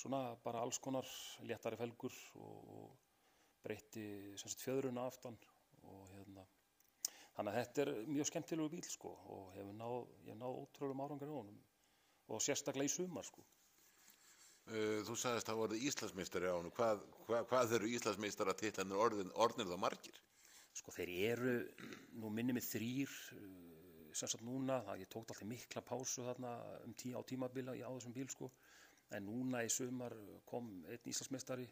svona 0.00 0.36
bara 0.44 0.62
alls 0.64 0.78
konar 0.78 1.06
léttari 1.44 1.78
felgur 1.80 2.14
og, 2.40 2.70
og 2.76 2.98
breytti 3.64 4.04
sagt 4.40 4.62
fjöðruna 4.64 5.04
aftan 5.10 5.36
og 5.84 6.06
hérna. 6.14 6.46
Þannig 7.36 7.52
að 7.52 7.58
þetta 7.58 7.82
er 7.82 7.90
mjög 8.08 8.28
skemmtilegu 8.30 8.72
bíl 8.72 8.86
sko 8.88 9.12
og 9.34 9.50
hefur 9.56 9.76
náð, 9.76 9.98
náð 10.40 10.60
ótrúlega 10.62 11.06
árangur 11.06 11.30
í 11.30 11.36
honum 11.36 11.60
og 12.30 12.42
sérstaklega 12.44 12.88
í 12.88 12.94
sumar 12.94 13.26
sko 13.26 13.44
Þú 14.68 15.16
sagðist 15.18 15.48
að 15.48 15.50
það 15.50 15.60
voruð 15.60 15.86
Íslandsmeistari 15.88 16.50
á 16.50 16.54
hann. 16.54 16.72
Hvað, 16.76 17.00
hvað, 17.26 17.46
hvað 17.50 17.72
eru 17.78 17.92
Íslandsmeistara 17.96 18.54
titlanir 18.58 19.00
orðin, 19.02 19.32
orðnir 19.34 19.70
þá 19.70 19.78
margir? 19.82 20.20
Sko 20.78 20.94
þeir 20.94 21.10
eru, 21.32 21.54
nú 22.22 22.30
minni 22.30 22.54
mig 22.54 22.66
þrýr, 22.66 23.14
sem 24.14 24.30
sagt 24.30 24.44
núna, 24.46 24.80
það 24.86 25.02
ég 25.02 25.10
tók 25.10 25.24
alltaf 25.24 25.42
mikla 25.48 25.82
pásu 25.86 26.26
þarna 26.26 26.52
um 26.84 26.94
tí, 26.98 27.10
á 27.14 27.20
tímabila 27.26 27.74
á 27.74 27.90
þessum 27.90 28.14
bíl 28.14 28.28
sko, 28.30 28.50
en 29.16 29.26
núna 29.26 29.64
í 29.66 29.72
sumar 29.72 30.14
kom 30.46 30.70
einn 30.86 31.10
Íslandsmeistari, 31.12 31.66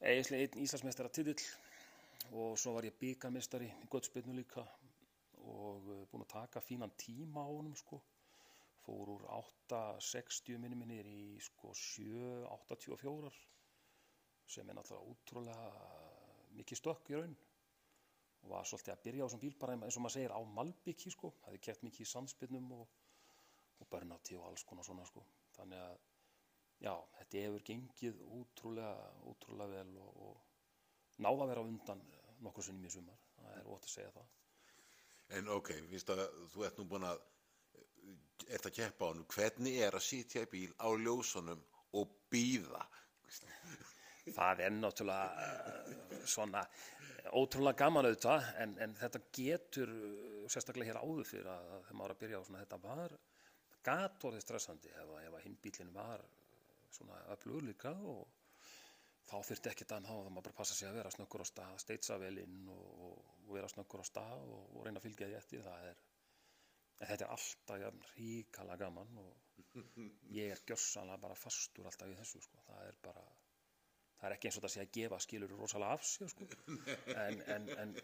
eða 0.00 0.40
einn 0.40 0.64
Íslandsmeistara 0.64 1.12
titill 1.12 1.40
og 2.30 2.56
svo 2.60 2.76
var 2.76 2.86
ég 2.86 2.96
byggarmeistari 3.00 3.68
í 3.68 3.88
Götspilnu 3.92 4.34
líka 4.36 4.64
og 5.42 5.88
uh, 5.90 6.02
búinn 6.10 6.24
að 6.24 6.34
taka 6.34 6.62
fínan 6.62 6.92
tíma 7.00 7.42
á 7.42 7.50
honum 7.50 7.74
sko, 7.76 7.98
fór 8.82 9.14
úr 9.14 9.24
8.60 9.30 10.60
minni 10.62 10.78
minnir 10.78 11.08
í 11.08 11.38
sko 11.42 11.72
7.84 11.78 13.32
sem 14.52 14.68
er 14.68 14.76
náttúrulega 14.76 15.12
útrúlega 15.14 15.66
mikið 16.58 16.80
stökk 16.80 17.10
í 17.12 17.18
raun. 17.18 17.34
Og 18.42 18.50
var 18.50 18.66
svolítið 18.66 18.94
að 18.94 19.04
byrja 19.06 19.22
á 19.22 19.26
þessum 19.28 19.42
bíl 19.44 19.54
bara 19.60 19.76
eins 19.78 19.96
og 19.96 20.02
maður 20.04 20.16
segir 20.16 20.34
á 20.34 20.40
Malbyggi 20.56 21.12
sko, 21.14 21.30
það 21.38 21.52
hefði 21.52 21.64
kert 21.66 21.84
mikið 21.86 22.04
í 22.04 22.10
sandspinnum 22.10 22.72
og, 22.74 22.96
og 23.78 23.90
börnátti 23.92 24.38
og 24.38 24.48
alls 24.48 24.64
konar 24.66 24.86
svona 24.86 25.06
sko, 25.06 25.22
þannig 25.54 25.84
að 25.84 26.00
já, 26.82 26.94
þetta 27.18 27.44
hefur 27.46 27.66
gengið 27.70 28.22
útrúlega, 28.40 29.12
útrúlega 29.30 29.76
vel 29.76 30.00
og, 30.02 30.18
og 30.26 31.22
náða 31.22 31.46
að 31.46 31.52
vera 31.52 31.66
undan 31.68 32.02
nokkur 32.42 32.66
sinnum 32.66 32.88
í 32.88 32.92
sumar, 32.92 33.20
það 33.38 33.58
er 33.60 33.70
ótt 33.76 33.86
að 33.86 33.94
segja 33.94 34.14
það. 34.16 34.32
En 35.38 35.52
ok, 35.54 35.70
finnst 35.92 36.10
að 36.12 36.24
þú 36.52 36.66
ert 36.66 36.80
nú 36.80 36.88
búin 36.90 37.06
að, 37.08 37.22
ert 38.56 38.66
að 38.68 38.76
keppa 38.78 39.06
á 39.06 39.10
hann, 39.12 39.24
hvernig 39.34 39.78
er 39.86 39.96
að 39.98 40.04
sitja 40.06 40.42
í 40.46 40.50
bíl 40.52 40.72
á 40.80 40.88
ljósunum 41.00 41.62
og 41.98 42.12
býða? 42.32 42.82
Það 44.32 44.60
er 44.66 44.74
náttúrulega 44.76 45.46
eh, 45.46 46.18
svona 46.30 46.60
ótrúlega 47.38 47.78
gaman 47.82 48.06
auðvitað 48.06 48.44
en, 48.62 48.76
en 48.84 48.92
þetta 49.00 49.20
getur 49.34 49.90
eh, 49.90 50.44
sérstaklega 50.52 50.92
hér 50.92 51.00
áður 51.02 51.26
fyrir 51.26 51.48
að, 51.50 51.70
að 51.76 51.82
þegar 51.88 51.98
maður 52.00 52.14
að 52.14 52.20
byrja 52.22 52.38
á 52.38 52.46
svona 52.46 52.62
þetta 52.62 52.78
var 52.84 53.16
gatorðið 53.88 54.44
stressandi 54.44 54.92
ef, 54.94 55.10
að- 55.18 55.26
að 55.32 55.42
hinn 55.48 55.58
bílinn 55.64 55.90
var 55.96 56.22
eh, 56.22 56.38
svona 56.94 57.18
öflugur 57.34 57.66
líka 57.66 57.92
og 58.12 58.22
þá 59.32 59.36
þurfti 59.48 59.70
ekki 59.72 59.88
þann 59.90 60.06
þá 60.06 60.12
það 60.12 60.30
maður 60.36 60.46
bara 60.50 60.58
passa 60.60 60.76
sig 60.78 60.88
að 60.90 60.98
vera 61.00 61.12
snöggur 61.14 61.42
á 61.42 61.46
stað, 61.48 61.74
steitsa 61.82 62.18
vel 62.22 62.34
inn 62.42 62.62
og, 62.70 62.88
og, 63.08 63.28
vera 63.56 63.68
snöggur 63.74 64.02
á 64.02 64.06
stað 64.06 64.42
og, 64.46 64.64
og 64.76 64.86
reyna 64.86 65.00
að 65.02 65.06
fylgja 65.08 65.28
því 65.32 65.38
eftir 65.40 65.66
það 65.66 65.86
er 65.90 66.02
en 67.02 67.10
þetta 67.10 67.26
er 67.26 67.32
alltaf 67.34 68.10
ríkala 68.16 68.78
gaman 68.80 69.16
og 69.22 69.80
ég 70.30 70.52
er 70.54 70.62
gjörsanlega 70.68 71.20
bara 71.24 71.38
fastur 71.38 71.88
alltaf 71.88 72.10
í 72.12 72.18
þessu 72.18 72.42
sko. 72.44 72.62
það 72.68 72.86
er 72.88 72.98
bara 73.02 73.24
það 74.20 74.28
er 74.28 74.36
ekki 74.36 74.48
eins 74.48 74.58
og 74.60 74.64
það 74.64 74.74
sé 74.74 74.84
að 74.84 74.94
gefa 74.98 75.20
skilur 75.24 75.54
rosalega 75.58 75.98
af 75.98 76.06
sér 76.06 76.32
sko. 76.32 76.48
en, 77.26 77.42
en, 77.56 77.68
en 77.84 77.94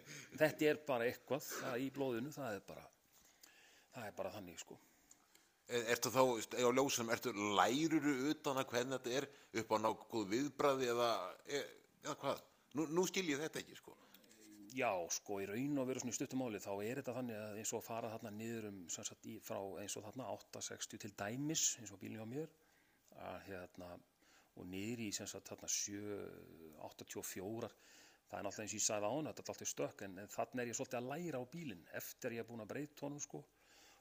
þetta 0.41 0.71
er 0.73 0.83
bara 0.89 1.09
eitthvað 1.09 1.47
það 1.47 1.87
í 1.87 1.91
blóðinu, 1.95 2.35
það 2.35 2.59
er 2.59 2.69
bara 2.73 2.87
það 3.95 4.11
er 4.11 4.21
bara 4.23 4.35
þannig 4.37 4.63
sko 4.65 4.81
Er, 5.69 5.83
ertu 5.93 6.09
þá, 6.09 6.23
á 6.65 6.71
ljósunum, 6.73 7.11
ertu 7.13 7.33
læruru 7.37 8.13
utan 8.31 8.57
að 8.57 8.71
hvernig 8.71 8.95
þetta 9.03 9.17
er 9.19 9.27
upp 9.61 9.73
á 9.73 9.77
nákvæð 9.85 10.31
viðbræði 10.31 10.87
eða, 10.95 11.09
e- 11.45 11.67
eða 12.07 12.15
hvað? 12.23 12.39
Nú, 12.79 12.87
nú 12.97 13.05
skil 13.09 13.27
ég 13.29 13.43
þetta 13.43 13.61
ekki, 13.61 13.77
sko. 13.77 13.97
Já, 14.79 14.93
sko, 15.11 15.41
í 15.43 15.47
raun 15.49 15.81
og 15.81 15.89
veru 15.89 15.99
svona 16.03 16.13
í 16.13 16.17
stuttumáli 16.19 16.59
þá 16.63 16.73
er 16.85 17.01
þetta 17.01 17.15
þannig 17.17 17.37
að 17.41 17.57
eins 17.59 17.73
og 17.75 17.83
fara 17.83 18.11
þarna 18.13 18.31
niður 18.37 18.67
um 18.69 18.77
sagt, 18.93 19.25
í, 19.27 19.39
frá 19.43 19.59
eins 19.83 19.97
og 19.99 20.05
þarna 20.05 20.29
860 20.37 21.01
til 21.03 21.11
dæmis 21.19 21.63
eins 21.81 21.91
og 21.95 21.99
bílinn 22.03 22.23
á 22.23 22.29
mér 22.29 22.53
að 23.29 23.39
hérna 23.49 23.89
og 24.59 24.69
niður 24.71 25.01
í 25.07 25.09
sagt 25.17 25.51
þarna 25.51 25.69
784 25.73 27.71
það 28.29 28.39
er 28.39 28.45
náttúrulega 28.47 28.67
eins 28.67 28.75
og 28.75 28.79
ég 28.79 28.85
sagði 28.85 29.09
á 29.09 29.13
hann 29.15 29.29
þetta 29.31 29.43
er 29.43 29.51
alltaf 29.55 29.71
stökk 29.73 30.05
en, 30.07 30.15
þarna 30.37 30.63
er 30.63 30.71
ég 30.71 30.79
svolítið 30.79 31.01
að 31.01 31.11
læra 31.15 31.41
á 31.43 31.45
bílinn 31.55 31.85
eftir 32.01 32.37
ég 32.37 32.45
er 32.45 32.49
búin 32.49 32.65
að 32.65 32.73
breyta 32.75 33.07
honum 33.07 33.23
sko. 33.25 33.43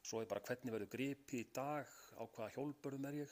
Svo 0.04 0.22
er 0.22 0.30
bara 0.30 0.44
hvernig 0.46 0.74
verður 0.76 0.94
gripið 0.94 1.42
í 1.42 1.48
dag 1.56 1.88
á 2.20 2.24
hvaða 2.24 2.54
hjólbörðum 2.54 3.08
er 3.10 3.16
ég 3.24 3.32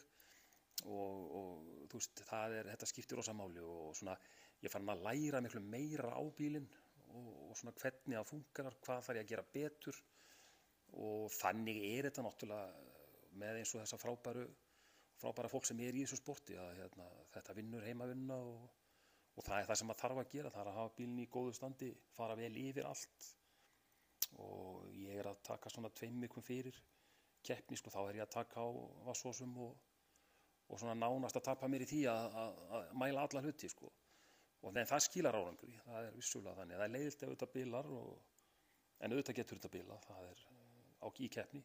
og, 0.86 1.20
og 1.40 1.86
þú 1.92 2.00
veist, 2.00 2.24
það 2.26 2.58
er, 2.60 2.72
þetta 2.74 2.90
skiptir 2.90 3.20
rosa 3.20 3.36
máli 3.38 3.62
og 3.64 3.94
svona, 3.96 4.16
ég 4.64 4.74
fann 4.74 4.90
að 4.92 5.06
læra 5.06 5.44
miklu 5.44 5.62
meira 5.64 6.12
á 6.16 6.24
bílinn 6.36 6.68
og, 7.16 7.32
og 7.50 7.58
svona 7.60 7.74
hvernig 7.80 8.18
það 8.18 8.30
funkar, 8.32 8.78
hvað 8.86 9.02
þarf 9.08 9.20
ég 9.20 9.26
að 9.26 9.32
gera 9.32 9.48
betur. 9.56 10.02
Og 11.06 11.32
þannig 11.36 11.82
er 11.90 12.10
þetta 12.10 12.24
náttúrulega 12.26 12.94
með 13.42 13.60
eins 13.60 13.74
og 13.76 13.82
þessa 13.84 14.00
frábæru 14.00 14.46
frábæra 15.20 15.52
fólk 15.52 15.68
sem 15.68 15.80
er 15.84 15.96
í 15.96 16.04
þessu 16.04 16.20
sporti 16.20 16.58
að 16.60 16.82
hérna, 16.82 17.06
þetta 17.32 17.56
vinnur 17.56 17.86
heimavinna 17.88 18.36
og, 18.36 18.66
og 19.36 19.48
það 19.48 19.62
er 19.62 19.70
það 19.70 19.80
sem 19.80 19.90
maður 19.90 20.04
þarf 20.04 20.22
að 20.22 20.34
gera. 20.34 20.52
Það 20.54 20.62
er 20.62 20.72
að 20.72 20.80
hafa 20.82 20.94
bílinn 21.00 21.24
í 21.24 21.30
góðu 21.32 21.56
standi, 21.56 21.92
fara 22.18 22.38
vel 22.40 22.52
yfir 22.62 22.90
allt. 22.90 23.32
Og 24.44 24.86
ég 24.96 25.20
er 25.22 25.30
að 25.32 25.42
taka 25.48 25.72
svona 25.72 25.92
tveim 25.96 26.20
miklum 26.20 26.46
fyrir 26.46 26.78
keppni, 27.46 27.78
sko, 27.78 27.92
þá 27.94 28.00
er 28.10 28.20
ég 28.20 28.26
að 28.26 28.34
taka 28.40 28.64
á 28.66 28.70
vassósum 29.06 29.52
og, 29.62 29.76
og 30.66 30.80
svona 30.82 30.96
nánast 30.98 31.38
að 31.38 31.46
tapa 31.52 31.70
mér 31.70 31.86
í 31.86 31.90
því 31.92 32.00
að, 32.10 32.38
að, 32.42 32.56
að 32.74 32.88
mæla 32.98 33.26
alla 33.28 33.44
hluti, 33.46 33.70
sko 33.70 33.92
og 34.66 34.76
það 34.76 35.06
skilar 35.06 35.38
árangri, 35.38 35.76
það 35.86 36.10
er 36.10 36.18
vissulega 36.18 36.58
þannig 36.60 36.80
það 36.80 36.86
er 36.88 36.94
leiðilt 36.96 37.24
ef 37.24 37.34
þetta 37.36 37.52
bilar 37.54 37.90
og, 38.00 38.12
en 39.00 39.16
auðvitað 39.16 39.40
getur 39.40 39.60
þetta 39.62 39.74
bila, 39.78 39.98
það 40.08 40.30
er 40.32 40.46
á 41.06 41.08
í 41.22 41.32
keppni 41.38 41.64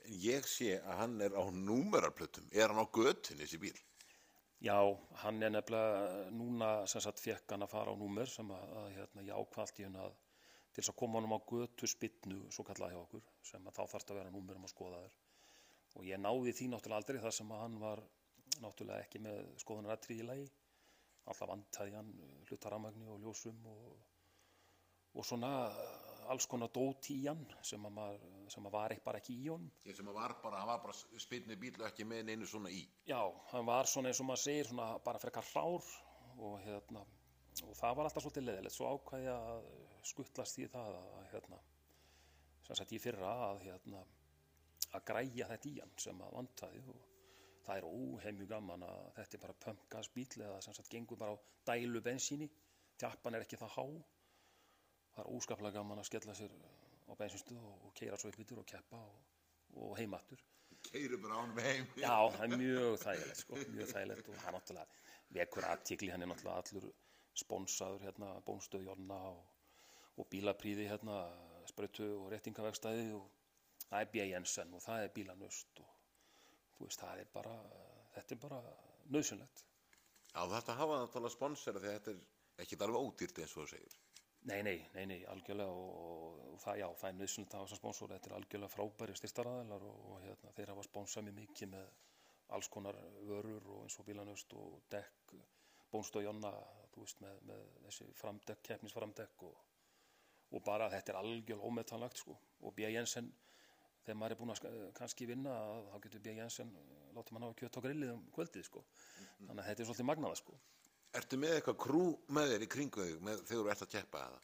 En 0.00 0.16
ég 0.16 0.46
sé 0.48 0.78
að 0.80 0.96
hann 0.96 1.20
er 1.20 1.34
á 1.36 1.44
númerarplötum. 1.52 2.46
Er 2.56 2.72
hann 2.72 2.80
á 2.80 2.88
götunni, 2.88 3.44
þessi 3.44 3.60
bíl? 3.60 3.76
Já, 4.64 4.76
hann 5.22 5.42
er 5.44 5.52
nefnilega 5.52 6.30
núna 6.36 6.70
sem 6.90 7.04
sagt 7.04 7.20
fekk 7.20 7.54
hann 7.54 7.64
að 7.64 7.72
fara 7.72 7.92
á 7.92 8.00
númer 8.00 8.28
sem 8.28 8.48
að, 8.52 8.74
að 8.80 8.88
hérna, 8.96 9.24
ég 9.28 9.36
ákvaldi 9.40 9.86
hann 9.86 9.96
að 10.00 10.16
til 10.70 10.82
þess 10.82 10.92
að 10.92 10.98
koma 11.00 11.18
honum 11.18 11.32
á 11.36 11.40
götu 11.48 11.88
spinnu 11.88 12.40
svo 12.52 12.64
kallaði 12.68 12.94
hjá 12.94 13.00
okkur 13.00 13.30
sem 13.48 13.64
að 13.66 13.78
þá 13.78 13.82
þarf 13.94 14.10
að 14.12 14.18
vera 14.20 14.34
númer 14.34 14.58
um 14.60 14.66
að 14.68 14.72
skoða 14.74 15.00
þér 15.04 15.16
og 15.96 16.04
ég 16.06 16.20
náði 16.20 16.52
því 16.58 16.68
náttúrulega 16.70 17.00
aldrei 17.00 17.22
þar 17.24 17.36
sem 17.38 17.54
að 17.54 17.62
hann 17.64 17.78
var 17.80 18.02
náttúrulega 18.60 19.06
ekki 19.06 19.22
með 19.24 19.40
skoðunar 19.64 19.96
að 19.96 20.12
í 20.14 20.28
lagi 20.28 20.46
alltaf 21.26 21.48
vantaði 21.50 21.96
hann 21.96 22.12
hlutaramagni 22.48 23.08
og 23.10 23.20
ljósum 23.24 23.58
og, 23.70 23.98
og 25.14 25.26
svona 25.26 25.50
alls 26.30 26.46
konar 26.46 26.70
dót 26.72 27.08
í 27.10 27.18
hann 27.26 27.42
sem 27.66 27.84
að, 27.86 27.94
maður, 27.96 28.26
sem 28.54 28.66
að 28.68 28.74
var 28.76 28.94
ekki 28.94 29.04
bara 29.06 29.20
ekki 29.22 29.34
í 29.34 29.48
honum 29.50 29.70
Ég 29.88 29.96
sem 29.98 30.10
að 30.10 30.20
var 30.20 30.36
bara, 30.42 30.60
hann 30.62 30.70
var 30.70 30.82
bara 30.84 31.22
spilni 31.24 31.56
bíl 31.58 31.74
og 31.80 31.88
ekki 31.88 32.06
með 32.06 32.28
neinu 32.28 32.46
svona 32.48 32.70
í. 32.70 32.84
Já, 33.08 33.20
hann 33.50 33.66
var 33.66 33.90
svona 33.90 34.12
eins 34.12 34.20
og 34.22 34.28
maður 34.30 34.44
segir 34.44 34.70
svona 34.70 34.92
bara 35.04 35.22
frekar 35.22 35.48
hrár 35.50 35.90
og 36.40 36.60
hérna 36.64 37.02
og 37.66 37.74
það 37.76 37.96
var 37.98 38.08
alltaf 38.08 38.24
svolítið 38.24 38.46
leðilegt 38.46 38.76
svo 38.76 38.94
ákvæði 38.94 39.26
ég 39.26 39.50
að 39.52 39.68
skuttlast 40.10 40.60
í 40.62 40.68
það 40.70 40.98
að 41.00 41.28
hérna 41.34 41.60
sem 42.66 42.78
sagt 42.78 42.94
í 42.94 43.00
fyrra 43.02 43.32
að 43.50 43.64
hérna 43.66 44.04
að 44.94 45.06
græja 45.10 45.48
þetta 45.50 45.70
í 45.70 45.78
hann 45.80 45.96
sem 46.00 46.22
að 46.24 46.36
vantaði 46.38 46.82
og 46.92 47.08
það 47.66 47.80
er 47.80 47.88
óheimju 47.88 48.46
gaman 48.50 48.86
að 48.86 49.00
þetta 49.18 49.36
er 49.36 49.44
bara 49.44 49.58
pömkas 49.64 50.10
bíl 50.14 50.28
eða 50.36 50.60
sem 50.64 50.76
sagt 50.76 50.92
gengur 50.92 51.20
bara 51.20 51.36
á 51.36 51.38
dælu 51.70 52.02
bensíni 52.04 52.48
tjappan 53.00 53.36
er 53.36 53.46
ekki 53.46 53.60
það 53.60 53.74
há 53.76 53.84
það 55.16 55.24
er 55.24 55.32
óskaplega 55.34 55.78
gaman 55.78 56.00
að 56.02 56.08
skella 56.10 56.36
sér 56.38 56.54
á 57.10 57.12
bensinstu 57.18 57.58
og, 57.58 57.84
og 57.86 57.94
keira 57.98 58.18
svo 58.20 58.30
yfir 58.32 58.62
og 58.62 58.66
keppa 58.72 59.02
og, 59.02 59.20
og 59.76 59.98
heimattur 59.98 60.42
Keiru 60.88 61.18
bara 61.20 61.42
ánum 61.42 61.58
heim. 61.60 61.86
Já, 62.04 62.14
það 62.34 62.44
er 62.46 62.60
mjög 62.62 62.94
þægilegt 63.02 63.40
sko, 63.42 63.58
mjög 63.74 63.90
þægilegt 63.92 64.28
og 64.30 64.38
hann 64.44 64.56
náttúrulega 64.56 65.00
vekur 65.36 65.66
aðtikli, 65.68 66.10
hann 66.12 66.24
er 66.24 66.30
náttúrulega 66.30 66.62
allur 66.62 66.86
sponsaður 67.42 68.06
hérna, 68.06 68.30
bónstöð 68.46 68.86
Jonna 68.88 69.18
og, 69.34 69.42
og 70.16 70.28
bílapríði 70.32 70.88
hérna, 70.90 71.18
sprautu 71.68 72.08
og 72.16 72.30
réttingavegstæði 72.32 73.10
og 73.18 73.28
það 73.84 74.00
er 74.00 74.10
B.A. 74.14 74.26
Jensen 74.32 74.74
og 74.76 74.82
það 74.86 75.04
er 75.04 75.14
bílanöst 75.18 75.82
og 75.84 75.99
veist, 76.86 77.02
það 77.02 77.22
er 77.24 77.32
bara, 77.34 77.56
þetta 78.14 78.36
er 78.36 78.42
bara 78.44 78.60
nöðsynlegt. 79.14 79.64
Já, 80.30 80.42
þetta 80.54 80.78
hafa 80.78 81.00
það 81.10 81.26
að 81.26 81.34
sponsera 81.34 81.82
því 81.82 81.90
að 81.90 81.98
þetta 81.98 82.14
er 82.14 82.64
ekkit 82.64 82.84
alveg 82.86 83.08
ódýrt 83.08 83.42
eins 83.42 83.56
og 83.56 83.64
þú 83.64 83.70
segir. 83.72 83.96
Nei, 84.48 84.62
nei, 84.64 84.78
nei, 84.94 85.02
nei, 85.04 85.18
algjörlega 85.28 85.72
og, 85.76 86.36
og 86.54 86.60
það, 86.62 86.78
já, 86.80 86.86
það 87.00 87.10
er 87.10 87.16
nöðsynlegt 87.18 87.54
að 87.54 87.58
hafa 87.60 87.68
þessar 87.68 87.80
sponsor, 87.82 88.12
þetta 88.14 88.30
er 88.30 88.36
algjörlega 88.38 88.72
frábæri 88.72 89.16
styrstaraðalar 89.18 89.82
og, 89.84 89.98
og 90.12 90.22
hérna, 90.24 90.52
þeir 90.56 90.72
hafa 90.72 90.84
sponsað 90.86 91.26
mér 91.26 91.36
mikið 91.40 91.72
með 91.74 91.90
alls 92.56 92.70
konar 92.72 92.96
vörur 93.28 93.68
og 93.74 93.82
eins 93.84 93.98
og 94.00 94.06
bílanöst 94.08 94.54
og 94.56 94.78
dekk, 94.94 95.34
bónstöð 95.92 96.24
Jonna, 96.24 96.54
þú 96.94 97.04
veist, 97.04 97.20
með, 97.20 97.42
með 97.50 97.66
þessi 97.84 98.08
framdekk, 98.16 98.64
keppnisframdekk 98.70 99.44
og, 99.50 99.60
og 100.56 100.64
bara 100.66 100.88
þetta 100.94 101.12
er 101.12 101.20
algjörlega 101.20 101.68
ómetanlagt, 101.68 102.24
sko, 102.24 102.38
og 102.64 102.74
B. 102.78 102.88
Jensen, 102.88 103.28
þegar 104.04 104.18
maður 104.20 104.34
er 104.36 104.40
búin 104.40 104.52
að 104.54 104.58
sk- 104.60 104.92
kannski 104.98 105.26
vinna, 105.28 105.54
þá 105.92 105.96
getur 106.06 106.22
B. 106.24 106.34
Jensen, 106.38 106.70
láta 107.16 107.34
mann 107.36 107.46
hafa 107.48 107.58
kjöt 107.60 107.78
á 107.78 107.84
grillið 107.84 108.12
um 108.14 108.22
kvöldið, 108.36 108.64
sko, 108.68 108.84
þannig 109.46 109.62
að 109.64 109.68
þetta 109.70 109.82
er 109.84 109.88
svolítið 109.90 110.08
magnaða, 110.10 110.38
sko. 110.40 110.58
Ertu 111.20 111.38
með 111.42 111.56
eitthvað 111.58 111.78
krú 111.82 112.04
með 112.30 112.52
þér 112.54 112.64
í 112.64 112.70
kringu 112.70 113.06
þegar 113.10 113.40
þú 113.50 113.64
ert 113.72 113.82
að 113.86 113.92
keppa 113.96 114.22
eða? 114.28 114.40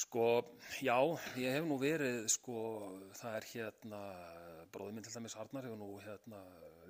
Sko, 0.00 0.24
já, 0.80 0.96
ég 1.36 1.54
hef 1.58 1.64
nú 1.68 1.76
verið, 1.82 2.22
sko, 2.32 2.56
það 3.20 3.34
er 3.36 3.46
hérna, 3.52 4.00
bróðið 4.72 4.94
minn 4.96 5.04
til 5.06 5.12
dæmis 5.16 5.36
Arnar 5.36 5.66
hefur 5.68 5.80
nú 5.82 5.90
hérna 6.00 6.40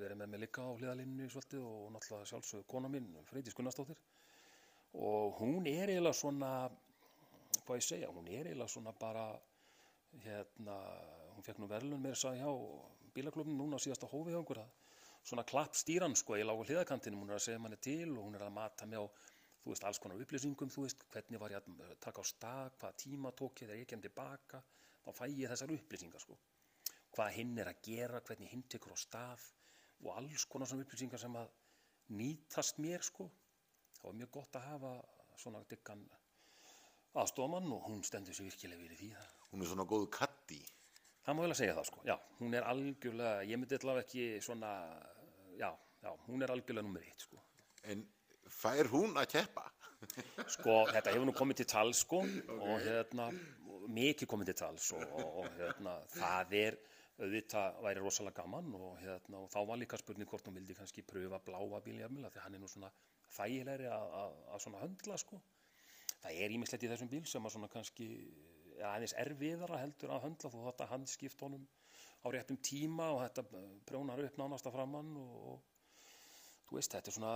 verið 0.00 0.20
með 0.20 0.30
mig 0.32 0.40
líka 0.44 0.62
á 0.64 0.70
hliðalínu 0.78 1.26
svolítið 1.32 1.64
og 1.66 1.90
náttúrulega 1.92 2.28
sjálfsögðu 2.30 2.66
kona 2.70 2.88
mín, 2.92 3.08
Freydís 3.28 3.56
Gunnarsdóttir 3.58 3.98
og 4.94 5.36
hún 5.40 5.66
er 5.68 5.90
eiginlega 5.90 6.16
svona, 6.16 6.52
hvað 7.66 7.80
ég 7.80 7.84
segja, 7.88 8.08
hún 8.14 8.28
er 8.30 8.48
eiginlega 8.48 8.72
svona 8.72 8.94
bara, 9.00 9.26
hérna, 10.24 10.78
hún 11.40 11.48
fekk 11.48 11.60
nú 11.62 11.68
verðlun 11.70 12.04
með 12.04 12.14
þess 12.14 12.28
að 12.28 12.38
hjá 12.42 12.50
bílaklubnum 13.16 13.56
núna 13.56 13.80
á 13.80 13.84
síðasta 13.84 14.08
hófi 14.12 14.34
hjá 14.34 14.40
einhver 14.42 14.60
að 14.60 14.70
svona 15.24 15.44
klapp 15.48 15.76
stýran, 15.76 16.16
sko, 16.16 16.36
ég 16.36 16.46
lág 16.48 16.60
á 16.60 16.64
hliðakantinum, 16.68 17.24
hún 17.24 17.32
er 17.32 17.40
að 17.40 17.46
segja 17.46 17.60
manni 17.64 17.78
til 17.80 18.12
og 18.12 18.26
hún 18.26 18.36
er 18.36 18.44
að 18.44 18.56
mata 18.56 18.88
mig 18.88 19.00
á 19.00 19.04
þú 19.60 19.72
veist, 19.72 19.84
alls 19.84 20.00
konar 20.00 20.20
upplýsingum, 20.20 20.70
þú 20.72 20.84
veist, 20.86 21.02
hvernig 21.12 21.40
var 21.40 21.54
ég 21.54 21.60
að 21.60 21.96
taka 22.00 22.24
á 22.24 22.26
stað, 22.28 22.70
hvaða 22.80 22.98
tíma 23.02 23.32
tók 23.36 23.60
ég 23.60 23.68
þegar 23.68 23.80
ég 23.82 23.90
kem 23.90 24.04
tilbaka, 24.04 24.62
þá 25.04 25.10
fæ 25.16 25.24
ég 25.28 25.52
þessar 25.52 25.74
upplýsingar, 25.76 26.24
sko. 26.24 26.38
Hvað 27.12 27.34
hinn 27.36 27.58
er 27.60 27.72
að 27.72 27.82
gera, 27.84 28.22
hvernig 28.24 28.52
hinn 28.54 28.64
tekur 28.72 28.96
á 28.96 28.98
stað 29.00 29.44
og 30.00 30.14
alls 30.16 30.46
konar 30.48 30.70
svona 30.70 30.86
upplýsingar 30.86 31.20
sem 31.20 31.36
að 31.36 31.52
nýtast 32.16 32.80
mér, 32.80 33.04
sko. 33.04 33.28
Það 33.98 34.08
var 34.08 34.18
mjög 34.22 34.32
gott 34.38 34.56
að 34.56 34.68
hafa 34.70 34.94
svona 35.40 35.64
diggan 35.68 36.06
aðstofamann 37.20 37.72
og 37.74 37.88
hún 37.90 38.04
stendur 38.06 38.36
sér 38.36 38.48
virkilega 38.48 38.80
verið 38.80 39.02
því 39.02 39.10
það. 39.18 39.32
Hún 39.50 39.64
er 39.64 39.72
svona 39.72 39.88
góðu 39.92 40.08
katti. 40.14 40.60
Það 41.24 41.36
má 41.36 41.44
vel 41.44 41.52
að 41.52 41.60
segja 41.60 41.76
það, 41.76 41.88
sko. 41.90 42.04
Já, 42.08 42.16
hún 42.38 42.56
er 42.56 42.66
algjörlega, 42.70 43.44
ég 43.48 43.60
myndi 43.60 43.76
allavega 43.76 44.06
ekki 44.06 44.24
svona, 44.44 44.70
já, 45.60 45.68
já, 46.00 46.10
hún 46.26 46.46
er 46.46 46.54
algjörlega 46.54 46.86
nummer 46.86 47.04
eitt, 47.04 47.26
sko. 47.28 47.42
En 47.92 48.06
Fær 48.50 48.88
hún 48.90 49.16
að 49.20 49.30
keppa? 49.36 49.66
Sko, 50.50 50.84
þetta 50.94 51.12
hefur 51.12 51.28
nú 51.28 51.34
komið 51.36 51.62
til 51.62 51.68
tals, 51.70 52.04
sko, 52.04 52.22
og 52.56 52.76
hérna, 52.84 53.28
mikið 53.90 54.30
komið 54.30 54.50
til 54.50 54.58
tals 54.62 54.88
og, 54.96 55.04
og, 55.20 55.46
hérna, 55.58 55.98
það 56.16 56.56
er, 56.60 56.78
auðvitað 57.20 57.80
væri 57.84 58.00
rosalega 58.00 58.40
gaman 58.40 58.74
og 58.78 58.94
hérna, 59.02 59.42
og 59.42 59.50
þá 59.52 59.58
var 59.68 59.80
líka 59.80 59.98
spurning 60.00 60.28
hvort 60.30 60.46
hún 60.48 60.56
vildi 60.56 60.76
kannski 60.78 61.04
pröfa 61.04 61.36
bláa 61.44 61.80
bíljafnila 61.84 62.30
því 62.32 62.44
hann 62.46 62.56
er 62.56 62.62
nú 62.62 62.70
svona 62.70 62.88
þægilegri 63.34 63.90
að, 63.92 64.38
svona 64.64 64.80
höndla, 64.80 65.18
sko. 65.20 65.40
Það 66.20 66.40
er 66.44 66.54
ímislegt 66.56 66.84
í 66.84 66.90
þessum 66.90 67.10
bíl 67.12 67.22
sem 67.28 67.44
að 67.44 67.54
svona 67.56 67.68
kannski, 67.72 68.08
aðeins 68.86 69.16
erfiðara 69.20 69.80
heldur 69.82 70.14
að 70.14 70.24
höndla 70.26 70.52
þú 70.52 70.62
þetta 70.68 70.88
hann 70.92 71.06
skipt 71.10 71.44
honum 71.44 71.66
á 72.20 72.26
réttum 72.34 72.60
tíma 72.60 73.10
og 73.14 73.22
þetta 73.24 73.64
prjónar 73.88 74.22
upp 74.26 74.38
nánast 74.40 74.68
að 74.68 74.76
framann 74.76 75.12
og, 75.20 75.34
og 75.50 76.68
þú 76.68 76.78
veist, 76.78 76.94
þetta 76.94 77.12
er 77.12 77.16
svona 77.16 77.34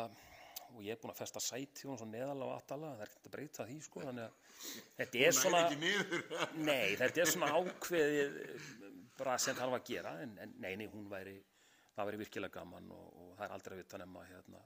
og 0.74 0.82
ég 0.82 0.94
er 0.94 1.00
búinn 1.00 1.12
að 1.12 1.20
festa 1.22 1.42
sæti 1.42 1.88
og 1.88 1.98
svo 2.00 2.06
neðalega 2.08 2.50
á 2.50 2.56
aðtala, 2.58 2.92
það 2.94 3.02
er 3.04 3.10
ekkert 3.10 3.28
að 3.28 3.34
breyta 3.36 3.66
því 3.68 3.76
sko, 3.84 4.02
þannig 4.08 4.24
að 4.24 4.62
þetta 4.98 5.24
er 5.26 5.36
svona 5.38 5.60
Ekki 5.68 5.90
nei, 6.68 6.96
þetta 7.00 7.22
er 7.22 7.30
svona 7.30 7.50
ákveðið 7.58 8.38
bara 9.18 9.36
sem 9.42 9.58
þarf 9.58 9.78
að 9.78 9.84
gera 9.90 10.14
en, 10.24 10.38
en 10.42 10.56
nei, 10.62 10.72
nei, 10.80 10.86
hún 10.90 11.06
væri 11.10 11.36
það 11.94 12.08
væri 12.10 12.22
virkilega 12.24 12.58
gaman 12.58 12.90
og, 12.94 13.04
og 13.22 13.36
það 13.38 13.46
er 13.46 13.54
aldrei 13.56 13.76
að 13.76 13.82
vita 13.82 14.00
nema 14.02 14.24
hérna, 14.30 14.64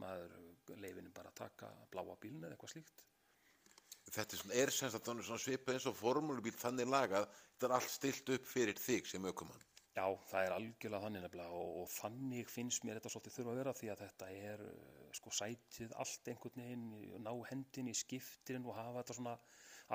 maður 0.00 0.38
leifinu 0.80 1.12
bara 1.14 1.32
að 1.32 1.40
taka 1.42 1.70
bláa 1.92 2.16
bílun 2.22 2.46
eða 2.46 2.56
eitthvað 2.56 2.74
slíkt 2.76 3.04
Þetta 4.16 4.36
er, 4.36 4.40
svona, 4.40 4.58
er 4.62 4.72
sem 4.72 4.92
sagt 4.92 5.08
þannig 5.08 5.30
svipað 5.42 5.76
eins 5.76 5.88
og 5.90 5.96
formúlubíl 5.98 6.54
þannig 6.56 6.88
lagað, 6.88 7.26
þetta 7.52 7.68
er 7.68 7.74
allt 7.78 7.92
stilt 7.92 8.30
upp 8.36 8.46
fyrir 8.48 8.78
þig 8.80 9.10
sem 9.10 9.26
aukumann. 9.28 9.66
Já, 9.96 10.04
það 10.28 10.42
er 10.44 10.54
algjörlega 10.54 11.04
þannig 11.06 11.22
nefnilega 11.24 11.56
og, 11.56 11.68
og 11.80 11.86
þannig 11.88 12.50
finnst 12.52 12.84
mér 12.84 12.98
þetta 12.98 13.12
svolítið 13.14 13.36
þurfa 13.36 13.52
að 13.52 13.60
vera 13.62 13.72
því 13.78 13.88
að 13.92 14.02
þetta 14.02 14.26
er 14.50 14.64
uh, 14.66 15.06
sko 15.16 15.32
sætið 15.38 15.94
allt 16.02 16.28
einhvern 16.32 16.60
veginn, 16.60 17.22
ná 17.24 17.30
hendin 17.48 17.88
í 17.88 17.94
skiptirinn 17.96 18.68
og 18.68 18.76
hafa 18.76 18.98
þetta 18.98 19.16
svona 19.16 19.32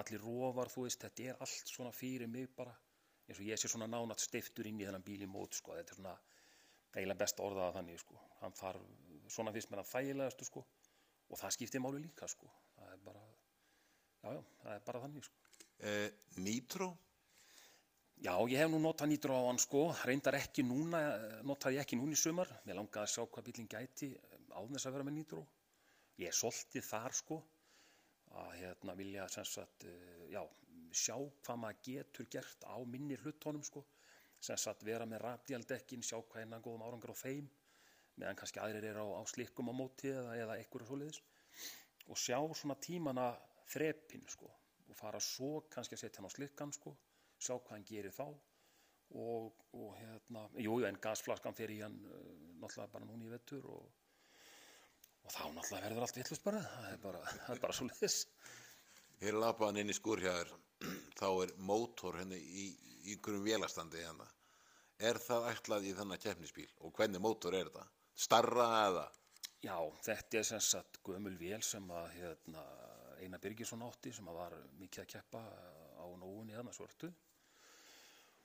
allir 0.02 0.24
rofar, 0.26 0.72
þú 0.74 0.88
veist, 0.88 1.06
þetta 1.06 1.28
er 1.30 1.46
allt 1.46 1.74
svona 1.76 1.94
fyrir 1.94 2.32
mig 2.34 2.50
bara, 2.58 2.74
eins 3.28 3.38
og 3.38 3.46
ég 3.46 3.62
sé 3.62 3.70
svona 3.70 3.90
nánat 3.92 4.26
stiftur 4.26 4.70
inn 4.72 4.82
í 4.82 4.88
þennan 4.88 5.06
bíl 5.06 5.22
í 5.22 5.30
mót 5.30 5.60
sko, 5.60 5.78
þetta 5.78 5.94
er 5.94 6.02
svona 6.02 6.16
eiginlega 6.96 7.22
best 7.22 7.46
orðaða 7.46 7.78
þannig 7.78 8.02
sko, 8.02 8.18
hann 8.42 8.58
þarf, 8.58 8.90
svona 9.30 9.54
finnst 9.54 9.70
mér 9.70 9.84
að 9.84 9.92
þægilegastu 9.92 10.50
sko 10.50 10.66
og 11.30 11.40
það 11.40 11.58
skiptir 11.60 11.84
máli 11.86 12.02
líka 12.08 12.30
sko, 12.32 12.50
já, 14.22 14.34
já, 14.36 14.42
það 14.64 14.76
er 14.76 14.84
bara 14.90 15.06
þannig 15.06 15.30
sko. 15.30 15.48
Eh, 15.82 16.10
Nitro, 16.38 16.92
Já, 18.22 18.36
ég 18.46 18.60
hef 18.62 18.70
nú 18.70 18.78
notað 18.78 19.10
nýtur 19.10 19.32
á 19.34 19.50
hann 19.50 19.58
sko, 19.58 19.80
reyndar 20.06 20.36
ekki 20.38 20.62
núna, 20.62 21.00
eh, 21.02 21.40
notaði 21.42 21.80
ég 21.80 21.82
ekki 21.82 21.98
núna 21.98 22.14
í 22.14 22.20
sumar, 22.22 22.52
mér 22.68 22.78
langaði 22.78 23.02
að 23.02 23.14
sjá 23.14 23.24
hvað 23.26 23.48
bílinn 23.48 23.70
gæti 23.72 24.10
áður 24.54 24.76
þess 24.76 24.86
að 24.86 24.94
vera 24.94 25.06
með 25.08 25.16
nýtur 25.16 25.42
Ég 26.22 26.28
er 26.30 26.38
svolítið 26.38 26.86
þar 26.86 27.16
sko, 27.18 27.40
að 28.44 28.52
hérna 28.60 28.96
vilja 29.00 29.26
sagt, 29.34 29.86
eh, 29.90 30.28
já, 30.30 30.44
sjá 30.94 31.16
hvað 31.18 31.58
maður 31.64 31.82
getur 31.88 32.30
gert 32.30 32.64
á 32.70 32.78
minni 32.86 33.18
hlutónum 33.18 33.64
sko, 33.66 33.84
sem 34.40 34.58
sagt 34.58 34.84
vera 34.84 35.06
með 35.10 35.24
radialdekkin, 35.26 36.06
sjá 36.06 36.22
hvað 36.22 36.44
hennan 36.44 36.62
góðum 36.62 36.86
árangur 36.86 37.16
á 37.18 37.22
þeim, 37.26 37.50
meðan 38.18 38.38
kannski 38.38 38.62
aðrir 38.62 38.86
eru 38.92 39.02
á, 39.02 39.18
á 39.18 39.24
slikkum 39.26 39.72
á 39.72 39.74
móti 39.74 40.14
eða, 40.14 40.38
eða 40.44 40.60
ekkur 40.62 40.86
og 40.86 40.92
svoleiðis, 40.92 41.24
og 42.06 42.22
sjá 42.22 42.38
svona 42.54 42.78
tímana 42.78 43.32
þrepin 43.72 44.28
sko, 44.30 44.50
og 44.90 44.98
fara 44.98 45.22
svo 45.24 45.64
kannski 45.72 45.98
að 45.98 46.04
setja 46.04 46.22
hann 46.22 46.30
á 46.30 46.36
slikkan 46.36 46.74
sko, 46.76 46.96
sjá 47.40 47.56
hvað 47.56 47.76
hann 47.76 47.88
gerir 47.88 48.16
þá 48.16 48.26
og, 48.28 49.64
og 49.76 49.96
hérna, 50.00 50.46
jú, 50.56 50.78
jú, 50.80 50.88
en 50.88 51.00
gasflaskan 51.04 51.58
fer 51.58 51.74
í 51.74 51.82
hann 51.84 51.98
uh, 52.08 52.20
náttúrulega 52.62 52.94
bara 52.94 53.08
núna 53.08 53.28
í 53.28 53.32
vettur 53.32 53.68
og, 53.68 53.88
og 55.26 55.34
þá 55.34 55.44
náttúrulega 55.56 55.86
verður 55.88 56.06
allt 56.08 56.20
villust 56.22 56.46
bara, 56.46 56.62
það 56.68 56.92
er 56.92 57.02
bara, 57.06 57.24
það 57.46 57.56
er 57.56 57.64
bara 57.66 57.78
svo 57.78 57.88
leiðis. 57.90 58.20
hér 59.22 59.40
lapaðan 59.40 59.82
inn 59.84 59.94
í 59.94 59.98
skúrhjáður, 59.98 60.54
þá 61.20 61.28
er 61.32 61.56
mótor 61.72 62.20
henni 62.22 62.40
í, 62.40 62.68
í 63.02 63.16
einhverjum 63.16 63.48
vélastandi 63.48 64.04
hérna. 64.04 64.30
Er 65.02 65.18
það 65.18 65.48
ætlað 65.50 65.88
í 65.90 65.96
þennan 65.98 66.22
keppnisbíl 66.22 66.70
og 66.86 66.94
hvernig 66.94 67.24
mótor 67.24 67.56
er 67.58 67.72
þetta? 67.72 67.88
Starra 68.22 68.68
eða? 68.86 69.08
Já, 69.66 69.78
þetta 70.06 70.38
er 70.38 70.46
sem 70.46 70.62
sagt 70.62 71.00
gömul 71.06 71.34
vél 71.38 71.62
sem 71.66 71.86
að 71.94 72.08
hérna, 72.20 72.64
Einar 73.22 73.42
Birgisson 73.44 73.84
átti 73.86 74.14
sem 74.16 74.30
var 74.34 74.56
mikið 74.80 75.04
að 75.04 75.12
keppa 75.16 75.42
á 76.02 76.06
nógunni 76.22 76.56
þarna 76.58 76.74
svörtu. 76.76 77.12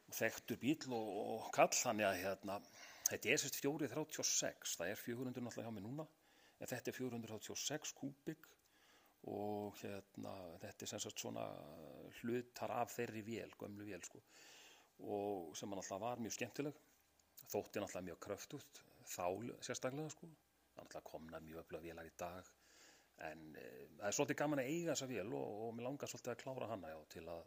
Og 0.06 0.14
þekktur 0.14 0.60
bíl 0.62 0.76
og, 0.94 1.08
og 1.22 1.48
kall 1.54 1.72
þannig 1.74 2.06
að 2.06 2.20
hérna, 2.22 2.60
þetta 3.08 3.32
er 3.32 3.42
sérst 3.42 3.58
436, 3.62 4.76
það 4.78 4.92
er 4.92 5.02
400 5.02 5.42
náttúrulega 5.42 5.66
hjá 5.66 5.74
mig 5.74 5.86
núna 5.86 6.06
en 6.60 6.70
þetta 6.70 6.92
er 6.92 6.96
436 6.96 7.94
kúbik 7.96 8.46
og 9.26 9.76
hérna, 9.82 10.34
þetta 10.62 10.86
er 10.86 11.02
sagt 11.02 11.22
svona 11.22 11.46
hlutar 12.20 12.72
af 12.78 12.92
þeirri 12.94 13.24
vél, 13.26 13.54
gömlu 13.58 13.88
vél 13.88 14.04
sko 14.06 14.22
og 15.04 15.56
sem 15.58 15.72
náttúrulega 15.72 16.04
var 16.04 16.22
mjög 16.22 16.36
skemmtileg 16.36 16.78
þótti 17.50 17.82
náttúrulega 17.82 18.08
mjög 18.10 18.20
kröftugt 18.26 18.82
þá 19.04 19.26
sérstaklega 19.66 20.14
sko 20.14 20.30
náttúrulega 20.30 21.10
komnar 21.10 21.44
mjög 21.44 21.64
öfluga 21.64 21.84
vélar 21.84 22.08
í 22.08 22.14
dag 22.20 22.52
en 23.24 23.44
e, 23.56 23.66
það 23.96 24.08
er 24.08 24.16
svolítið 24.16 24.38
gaman 24.40 24.62
að 24.62 24.70
eiga 24.72 24.94
þessa 24.94 25.08
vél 25.10 25.28
og, 25.38 25.60
og 25.66 25.76
mér 25.76 25.88
langar 25.88 26.10
svolítið 26.10 26.32
að 26.32 26.40
klára 26.42 26.70
hana 26.72 26.92
já, 26.92 26.98
til 27.14 27.24
að 27.32 27.44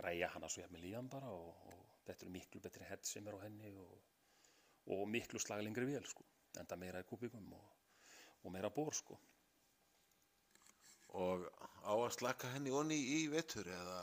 græja 0.00 0.30
hana 0.34 0.48
svo 0.48 0.62
hjá 0.62 0.70
með 0.72 0.84
líðan 0.86 1.10
bara 1.12 1.32
og, 1.34 1.50
og 1.72 1.82
þetta 2.06 2.26
eru 2.26 2.34
miklu 2.36 2.62
betri 2.64 2.86
head 2.88 3.04
sem 3.06 3.26
er 3.28 3.36
á 3.36 3.44
henni 3.44 3.74
og, 3.76 3.98
og 4.96 5.04
miklu 5.10 5.42
slaglingri 5.42 5.88
vél 5.90 6.06
sko. 6.08 6.24
Enda 6.60 6.78
meira 6.80 7.02
í 7.02 7.06
kúbikum 7.06 7.52
og, 7.54 7.68
og 8.42 8.54
meira 8.54 8.72
bór 8.74 8.96
sko. 8.96 9.18
Og 11.20 11.44
á 11.84 11.92
að 11.92 12.12
slaka 12.16 12.50
henni 12.54 12.72
onni 12.74 12.96
í 13.18 13.20
vetur 13.32 13.66
eða? 13.66 14.00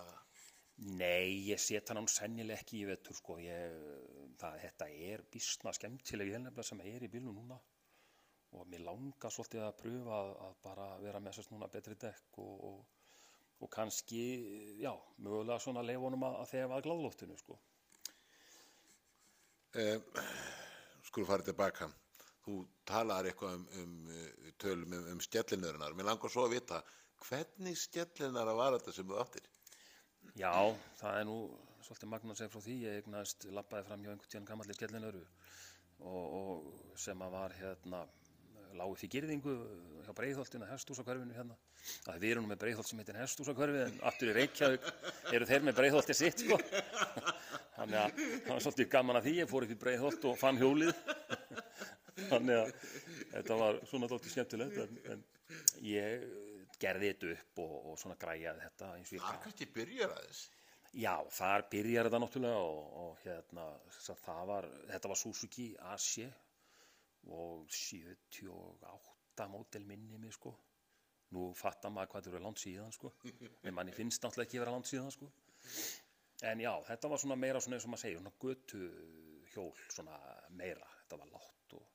Nei, 0.78 1.50
ég 1.50 1.58
set 1.58 1.90
hann 1.90 2.04
án 2.04 2.10
sennileg 2.12 2.60
ekki 2.62 2.84
í 2.84 2.86
vetur 2.86 3.16
sko, 3.18 3.40
ég, 3.42 3.74
það, 4.38 4.60
þetta 4.62 4.90
er 5.08 5.24
bísna 5.34 5.74
skemmtileg 5.74 6.36
helnefnilega 6.36 6.68
sem 6.68 6.84
er 6.86 7.06
í 7.08 7.10
bílnu 7.10 7.34
núna 7.34 7.58
og 8.56 8.68
mér 8.72 8.86
langar 8.86 9.34
svolítið 9.34 9.66
að 9.66 9.80
pröfa 9.82 10.20
að, 10.48 10.54
bara 10.64 10.88
vera 11.02 11.22
með 11.24 11.38
sérst 11.38 11.52
núna 11.54 11.70
betri 11.72 11.98
dekk 12.00 12.40
og, 12.44 12.54
og, 12.70 13.08
og 13.66 13.72
kannski, 13.74 14.22
já, 14.82 14.94
mögulega 15.18 15.60
svona 15.64 15.84
leifunum 15.86 16.28
að, 16.30 16.40
að 16.44 16.52
þegar 16.54 16.76
að 16.78 16.86
gláðlóttinu 16.88 17.40
sko. 17.42 17.58
Eh, 19.78 20.00
skulum 21.06 21.30
fara 21.30 21.46
tilbaka. 21.46 21.90
Þú 22.46 22.62
talar 22.88 23.28
eitthvað 23.28 23.58
um, 23.58 23.68
um 23.82 23.96
uh, 24.16 24.52
tölum 24.62 24.94
um, 24.96 25.10
um 25.12 25.22
skjellinöðunar. 25.22 25.96
Mér 25.98 26.08
langar 26.14 26.32
svo 26.32 26.48
að 26.48 26.56
vita 26.56 26.82
hvernig 27.28 27.78
skjellinara 27.82 28.54
var 28.56 28.78
þetta 28.78 28.94
sem 28.96 29.08
þú 29.10 29.18
áttir? 29.20 29.50
Já, 30.38 30.54
það 31.00 31.20
er 31.20 31.26
nú 31.28 31.38
svolítið 31.84 32.12
magna 32.12 32.34
að 32.34 32.40
segja 32.42 32.54
frá 32.54 32.64
því, 32.64 32.78
ég 32.84 33.02
eignast 33.02 33.48
lappaði 33.56 33.88
fram 33.88 34.04
hjá 34.04 34.12
einhvern 34.12 34.32
tíðan 34.32 34.48
gammallir 34.50 34.78
skellinöru 34.78 35.24
og, 36.06 36.24
og 36.40 36.98
sem 37.00 37.22
að 37.24 37.36
var 37.38 37.56
hérna 37.58 38.02
lágu 38.76 38.96
því 39.00 39.10
girðingu 39.14 39.54
hjá 40.06 40.12
Breiðholtinu, 40.18 40.68
hestúsakörfinu 40.72 41.36
hérna. 41.36 41.58
Það 42.06 42.24
við 42.24 42.34
erum 42.34 42.50
með 42.52 42.62
Breiðholt 42.64 42.90
sem 42.90 43.02
heitir 43.02 43.20
hestúsakörfi 43.22 43.84
en 43.86 44.00
aftur 44.10 44.32
í 44.32 44.36
Reykjavík 44.38 44.90
eru 45.34 45.48
þeir 45.50 45.68
með 45.68 45.78
Breiðholti 45.80 46.16
sitt 46.18 46.44
sko. 46.44 46.58
Þannig 47.78 48.00
að 48.02 48.20
það 48.20 48.52
var 48.52 48.66
svolítið 48.66 48.90
gaman 48.96 49.20
að 49.20 49.28
því, 49.28 49.36
ég 49.42 49.52
fór 49.52 49.68
upp 49.68 49.74
í 49.76 49.80
Breiðholt 49.84 50.28
og 50.30 50.40
fann 50.42 50.60
hjólið. 50.62 50.94
Þannig 52.28 52.60
að 52.60 52.72
þetta 53.36 53.60
var 53.62 53.80
svona 53.88 54.12
dálítið 54.12 54.34
skemmtilegt 54.34 54.80
en, 54.84 55.02
en 55.14 55.26
ég 55.86 56.28
gerði 56.82 57.12
þetta 57.14 57.34
upp 57.36 57.64
og, 57.64 57.76
og 57.92 58.00
svona 58.02 58.18
græjaði 58.22 58.64
þetta 58.66 58.94
eins 58.98 59.12
og 59.12 59.18
ég 59.18 59.26
Það 59.28 59.44
kannski 59.46 59.70
byrjar 59.76 60.16
aðeins. 60.18 60.44
Já, 60.98 61.14
þar 61.30 61.64
byrjar 61.70 62.08
þetta 62.08 62.20
náttúrulega 62.24 62.60
og, 62.66 62.84
og 63.04 63.24
hérna, 63.26 63.66
það 64.08 64.44
var, 64.50 64.68
þetta 64.90 65.12
var 65.12 65.20
Suzuki 65.20 65.68
AC 65.92 66.12
og 67.34 67.66
78 67.74 69.48
mótel 69.52 69.86
minni 69.86 70.18
mig 70.18 70.34
sko. 70.36 70.54
Nú 71.36 71.50
fattar 71.60 71.92
maður 71.92 72.12
hvað 72.14 72.24
þetta 72.24 72.36
eru 72.38 72.44
langt 72.46 72.62
síðan 72.62 72.94
sko. 72.96 73.12
En 73.68 73.76
manni 73.76 73.92
finnst 73.96 74.24
náttúrulega 74.24 74.48
ekki 74.48 74.62
vera 74.62 74.72
langt 74.76 74.88
síðan 74.88 75.12
sko. 75.12 75.28
En 76.48 76.62
já, 76.64 76.72
þetta 76.88 77.10
var 77.12 77.20
svona 77.20 77.36
meira 77.40 77.60
svona 77.60 77.76
eins 77.78 77.86
og 77.88 77.92
maður 77.92 78.04
segir, 78.06 78.20
svona 78.22 78.34
götu 78.44 78.82
hjól, 79.52 79.72
svona 79.92 80.18
meira, 80.56 80.86
þetta 81.02 81.18
var 81.24 81.32
látt 81.34 81.74
og, 81.74 81.86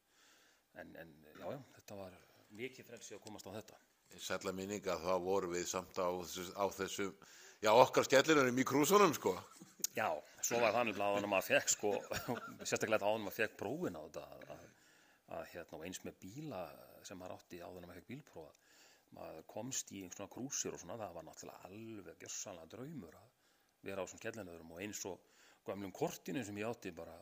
en, 0.82 0.90
en 0.98 1.12
já, 1.38 1.46
já, 1.54 1.58
þetta 1.78 1.98
var 2.00 2.16
mikið 2.58 2.88
frelsi 2.90 3.14
að 3.16 3.22
komast 3.24 3.46
á 3.48 3.54
þetta. 3.54 3.78
Sætla 4.20 4.52
minninga 4.52 4.98
þá 5.00 5.12
vorum 5.24 5.54
við 5.54 5.64
samt 5.70 5.96
á, 5.96 6.10
þessu- 6.10 6.52
á 6.58 6.64
þessum, 6.74 7.14
já 7.64 7.70
okkar 7.72 8.04
skellinurum 8.08 8.58
í 8.60 8.66
krúsunum 8.68 9.14
sko. 9.16 9.36
Já, 9.96 10.10
svo 10.44 10.58
var 10.60 10.74
þannig 10.74 10.98
að 11.00 11.16
hann 11.20 11.30
maður 11.30 11.48
fekk 11.54 11.72
sko, 11.72 11.94
sérstaklega 12.68 13.06
áður 13.06 13.20
en 13.22 13.26
maður 13.28 13.38
fekk 13.38 13.56
prófin 13.62 13.96
á 13.96 14.02
þetta 14.04 14.26
að, 14.26 14.66
að, 15.32 15.44
hérna, 15.52 15.78
og 15.78 15.86
eins 15.86 16.02
með 16.06 16.18
bíla 16.24 16.62
sem 17.06 17.18
maður 17.18 17.36
átti 17.38 17.60
áður 17.62 17.82
en 17.82 17.88
maður 17.90 18.00
fekk 18.00 18.10
bílprófa 18.12 18.52
maður 19.16 19.46
komst 19.52 19.92
í 19.92 20.00
einhvern 20.00 20.18
svona 20.18 20.32
krúsir 20.32 20.74
og 20.76 20.80
svona 20.80 20.98
það 21.00 21.16
var 21.18 21.26
náttúrulega 21.28 21.68
alveg 21.68 22.22
gjörsanlega 22.22 22.72
draumur 22.74 23.18
að 23.18 23.30
vera 23.88 24.04
á 24.04 24.08
svona 24.08 24.22
skellinöðurum 24.22 24.74
og 24.76 24.82
eins 24.86 25.02
og 25.10 25.30
gamlum 25.66 25.92
kortinu 25.96 26.44
sem 26.46 26.60
ég 26.62 26.70
átti 26.70 26.94
bara 26.96 27.18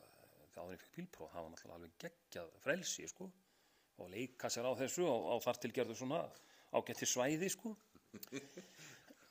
áður 0.61 0.69
en 0.69 0.77
ég 0.77 0.85
fekk 0.85 0.99
bílprófa 0.99 1.35
það 1.35 1.47
var 1.47 1.55
náttúrulega 1.55 1.79
alveg 1.81 1.97
geggjað 2.05 2.53
frelsi 2.65 3.09
sko 3.11 3.31
og 4.01 4.13
leika 4.15 4.49
sér 4.53 4.69
á 4.69 4.73
þessu 4.79 5.05
og, 5.09 5.27
og 5.35 5.43
þar 5.45 5.61
til 5.61 5.73
gerðu 5.77 5.97
svona 5.99 6.23
ágætti 6.73 7.09
svæði 7.09 7.51
sko. 7.53 7.75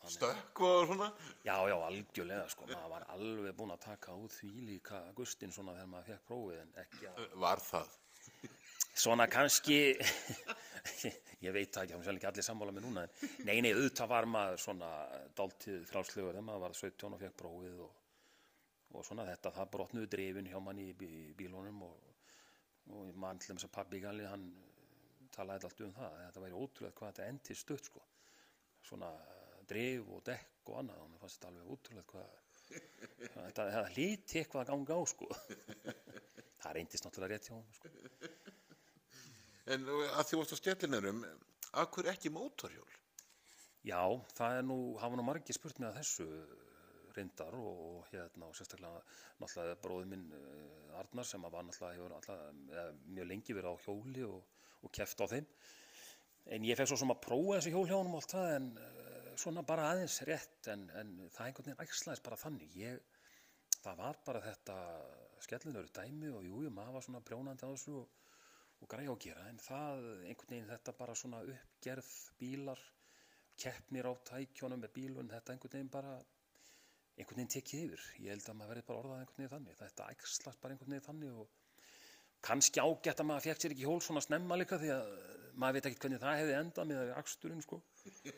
Stökk 0.09 0.61
og 0.63 0.85
svona. 0.87 1.09
Já, 1.43 1.55
já, 1.67 1.75
algjörlega 1.75 2.45
sko, 2.49 2.67
maður 2.69 2.93
var 2.93 3.05
alveg 3.13 3.57
búinn 3.57 3.73
að 3.75 3.81
taka 3.83 4.15
út 4.15 4.33
því 4.33 4.51
líka 4.69 5.01
Gustin 5.17 5.51
svona 5.53 5.75
þegar 5.75 5.89
maður 5.91 6.07
fekk 6.13 6.29
prófið 6.29 6.61
en 6.61 6.71
ekki 6.83 7.09
að 7.09 7.35
Var 7.43 7.63
það? 7.65 7.97
Svona 8.99 9.29
kannski, 9.31 9.95
ég 11.45 11.53
veit 11.55 11.71
það 11.71 11.85
ekki, 11.85 11.99
það 12.03 12.09
er 12.11 12.17
ekki 12.17 12.27
allir 12.27 12.45
sammála 12.45 12.73
með 12.75 12.83
núna, 12.83 13.05
nei, 13.47 13.61
nei, 13.63 13.69
auðvitað 13.71 14.09
var 14.11 14.25
maður 14.27 14.59
svona 14.59 14.89
dáltið 15.37 15.85
frálslegur 15.87 16.33
þegar 16.33 16.45
maður 16.49 16.63
var 16.65 16.75
17 16.75 17.15
og 17.15 17.21
fekk 17.21 17.37
prófið 17.39 17.77
og, 17.85 17.93
og 18.91 19.05
svona 19.07 19.27
þetta, 19.29 19.53
það 19.55 19.71
brotnuðu 19.77 20.09
drifin 20.11 20.49
hjá 20.51 20.59
manni 20.65 20.89
í 20.91 20.97
bí, 20.99 21.11
bílunum 21.39 21.79
og, 21.87 22.09
og 22.97 23.15
mann 23.23 23.39
til 23.39 23.53
þess 23.53 23.69
að 23.69 23.73
pabbi 23.77 24.03
Galli, 24.03 24.27
hann 24.27 24.45
talaði 25.31 25.69
alltaf 25.69 25.87
um 25.87 25.95
það, 25.95 26.11
að 26.11 26.25
þetta 26.25 26.43
væri 26.43 26.59
ótrúlega 26.59 26.99
hvað 26.99 27.13
þetta 27.13 27.31
endi 27.31 27.59
stutt, 27.61 27.87
sko, 27.93 28.05
svona 28.89 29.13
drif 29.71 30.11
og 30.11 30.25
dekk 30.27 30.73
og 30.73 30.81
annað, 30.83 31.07
mér 31.13 31.23
fannst 31.23 31.39
þetta 31.39 31.53
alveg 31.53 31.71
ótrúlega 31.71 32.09
hvað, 32.11 32.37
þetta, 32.67 33.71
þetta 33.71 33.87
hlíti 33.95 34.43
eitthvað 34.43 34.65
að 34.65 34.71
ganga 34.73 34.99
á, 34.99 35.01
sko, 35.15 35.31
það 36.65 36.79
reyndist 36.81 37.07
náttúrulega 37.07 37.37
rétt 37.37 37.47
hjá 37.47 37.55
hann, 37.55 37.69
sko. 37.79 37.98
En 39.69 39.85
að 39.89 40.23
því 40.25 40.39
varst 40.39 40.55
á 40.55 40.61
stjellinurum, 40.61 41.19
af 41.77 41.91
hverju 41.93 42.11
ekki 42.11 42.31
mótorhjól? 42.33 42.87
Já, 43.85 44.01
það 44.35 44.57
er 44.57 44.65
nú, 44.65 44.79
hafa 44.99 45.17
nú 45.19 45.25
margir 45.27 45.55
spurt 45.55 45.79
að 45.79 45.99
þessu 45.99 46.27
reyndar 47.15 47.55
og, 47.57 48.07
hérna 48.11 48.49
og 48.49 48.57
sérstaklega 48.57 49.01
náttúrulega 49.39 49.77
bróði 49.83 50.09
minn 50.11 50.25
uh, 50.35 50.97
Arnar 50.99 51.27
sem 51.27 51.45
var 51.45 51.65
náttúrulega 51.67 52.19
eða, 52.73 52.87
mjög 53.07 53.29
lengi 53.29 53.55
verið 53.55 53.77
á 53.77 53.83
hjóli 53.85 54.25
og, 54.27 54.65
og 54.83 54.93
keft 54.95 55.21
á 55.23 55.25
þeim. 55.31 55.47
En 56.49 56.65
ég 56.65 56.79
fekk 56.79 56.91
svo 56.91 56.99
sem 57.03 57.13
að 57.13 57.21
prófa 57.27 57.59
þessi 57.59 57.73
hjól 57.75 57.85
hjá 57.87 57.97
honum 57.97 58.17
og 58.17 58.23
allt 58.23 58.35
það 58.35 58.55
en 58.57 58.69
svona 59.39 59.63
bara 59.63 59.89
aðeins 59.93 60.19
rétt 60.27 60.67
en, 60.73 60.87
en 60.99 61.13
það 61.31 61.45
einhvern 61.45 61.69
veginn 61.69 61.83
ægslaðist 61.85 62.25
bara 62.25 62.39
þannig. 62.39 62.75
Ég, 62.79 63.19
það 63.79 64.01
var 64.01 64.19
bara 64.25 64.43
þetta 64.43 64.77
skellinöru 65.45 65.93
dæmi 65.95 66.33
og 66.35 66.47
jú, 66.47 66.63
maður 66.73 66.97
var 66.97 67.05
svona 67.05 67.23
brjónandi 67.23 67.69
á 67.69 67.71
þessu 67.71 68.01
og 68.01 68.17
og 68.79 68.91
græja 68.91 69.11
að 69.13 69.21
gera 69.25 69.45
en 69.51 69.61
það 69.63 70.07
einhvern 70.29 70.53
veginn 70.53 70.71
þetta 70.71 70.95
bara 70.99 71.15
svona 71.21 71.41
uppgerð 71.53 72.11
bílar 72.39 72.81
keppnir 73.59 74.07
á 74.07 74.13
tækjónum 74.29 74.83
með 74.83 74.93
bílun 74.95 75.31
þetta 75.31 75.53
einhvern 75.53 75.75
veginn 75.75 75.91
bara 75.93 76.13
einhvern 77.19 77.41
veginn 77.41 77.53
tekið 77.55 77.85
yfir. 77.87 78.05
Ég 78.23 78.33
held 78.33 78.47
að 78.47 78.59
maður 78.59 78.73
verði 78.73 78.85
bara 78.87 79.01
orðað 79.03 79.23
einhvern 79.23 79.41
veginn 79.41 79.53
þannig. 79.55 79.79
Þetta 79.79 80.07
ægslast 80.13 80.61
bara 80.61 80.75
einhvern 80.75 80.95
veginn 80.95 81.07
þannig 81.09 81.41
og 81.43 81.57
kannski 82.47 82.83
ágætt 82.83 83.19
að 83.19 83.29
maður 83.29 83.47
fekk 83.49 83.63
sér 83.63 83.75
ekki 83.75 83.89
hól 83.89 83.99
svona 84.03 84.23
snemma 84.23 84.59
líka 84.59 84.79
því 84.79 84.91
að 84.95 85.09
maður 85.59 85.75
veit 85.75 85.89
ekki 85.89 86.01
hvernig 86.05 86.21
það 86.23 86.39
hefði 86.39 86.57
endað 86.59 86.91
með 86.93 87.13
aksturinn 87.19 87.65
sko. 87.65 87.81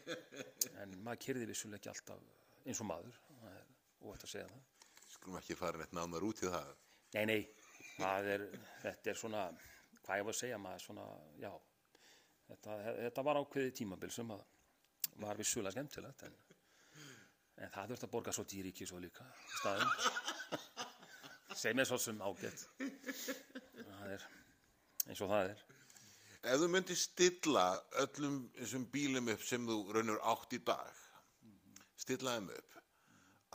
En 0.82 0.96
maður 1.06 1.22
kyrði 1.28 1.50
vissulega 1.52 1.82
ekki 1.82 1.92
alltaf 1.92 2.24
eins 2.66 2.82
og 2.82 2.88
maður 2.90 3.20
það 3.42 3.60
óvægt 4.02 4.26
að 4.26 4.34
segja 4.34 4.48
það. 4.50 4.64
Skulum 5.12 5.38
ekki 5.38 5.58
fara 5.60 5.82
neitt 5.82 5.94
nánar 5.94 6.26
út 6.26 6.42
í 6.42 6.50
það. 6.50 6.72
Nei, 7.12 7.26
nei, 7.28 7.42
það 8.00 8.30
er, 8.34 8.46
þetta 8.82 9.12
er 9.12 9.20
svona 9.20 9.44
hvað 10.12 10.20
ég 10.20 10.28
var 10.28 10.36
að 10.36 10.42
segja 10.42 10.58
maður 10.60 10.82
svona, 10.84 11.04
já 11.40 11.52
þetta, 12.50 12.78
þetta 13.06 13.24
var 13.24 13.38
ákveði 13.40 13.76
tímabil 13.80 14.12
sem 14.12 14.34
að 14.36 14.42
var 15.22 15.40
vissulega 15.40 15.72
skemmtilegt 15.76 16.24
en, 16.28 16.34
en 17.64 17.72
það 17.72 17.94
þurft 17.94 18.06
að 18.08 18.12
borga 18.16 18.34
svo 18.36 18.44
dýriki 18.52 18.88
svo 18.88 19.00
líka 19.00 19.24
í 19.24 19.54
staðin 19.62 19.94
sem 21.62 21.80
er 21.80 21.88
svo 21.88 22.00
sem 22.02 22.22
ágætt. 22.24 22.64
Það 22.80 24.14
er 24.16 24.26
eins 25.08 25.22
og 25.22 25.30
það 25.30 25.52
er. 25.52 25.64
Ef 26.42 26.60
þú 26.62 26.70
myndir 26.74 26.98
stilla 26.98 27.66
öllum 28.02 28.38
þessum 28.58 28.88
bílum 28.92 29.30
upp 29.36 29.46
sem 29.46 29.68
þú 29.68 29.78
raunur 29.94 30.24
átt 30.34 30.56
í 30.58 30.62
dag, 30.66 31.04
stilla 32.02 32.36
þeim 32.40 32.50
upp, 32.56 32.80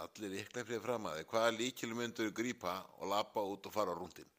allir 0.07 0.39
ykkur 0.45 0.69
fyrir 0.71 0.85
fram 0.85 1.11
að 1.11 1.21
þig, 1.21 1.29
hvaða 1.35 1.57
líkilu 1.59 1.99
myndir 1.99 2.31
þú 2.31 2.37
grípa 2.41 2.79
og 3.01 3.11
lappa 3.11 3.45
út 3.45 3.67
og 3.67 3.75
fara 3.75 3.97
á 3.97 3.99
rúndin? 3.99 4.36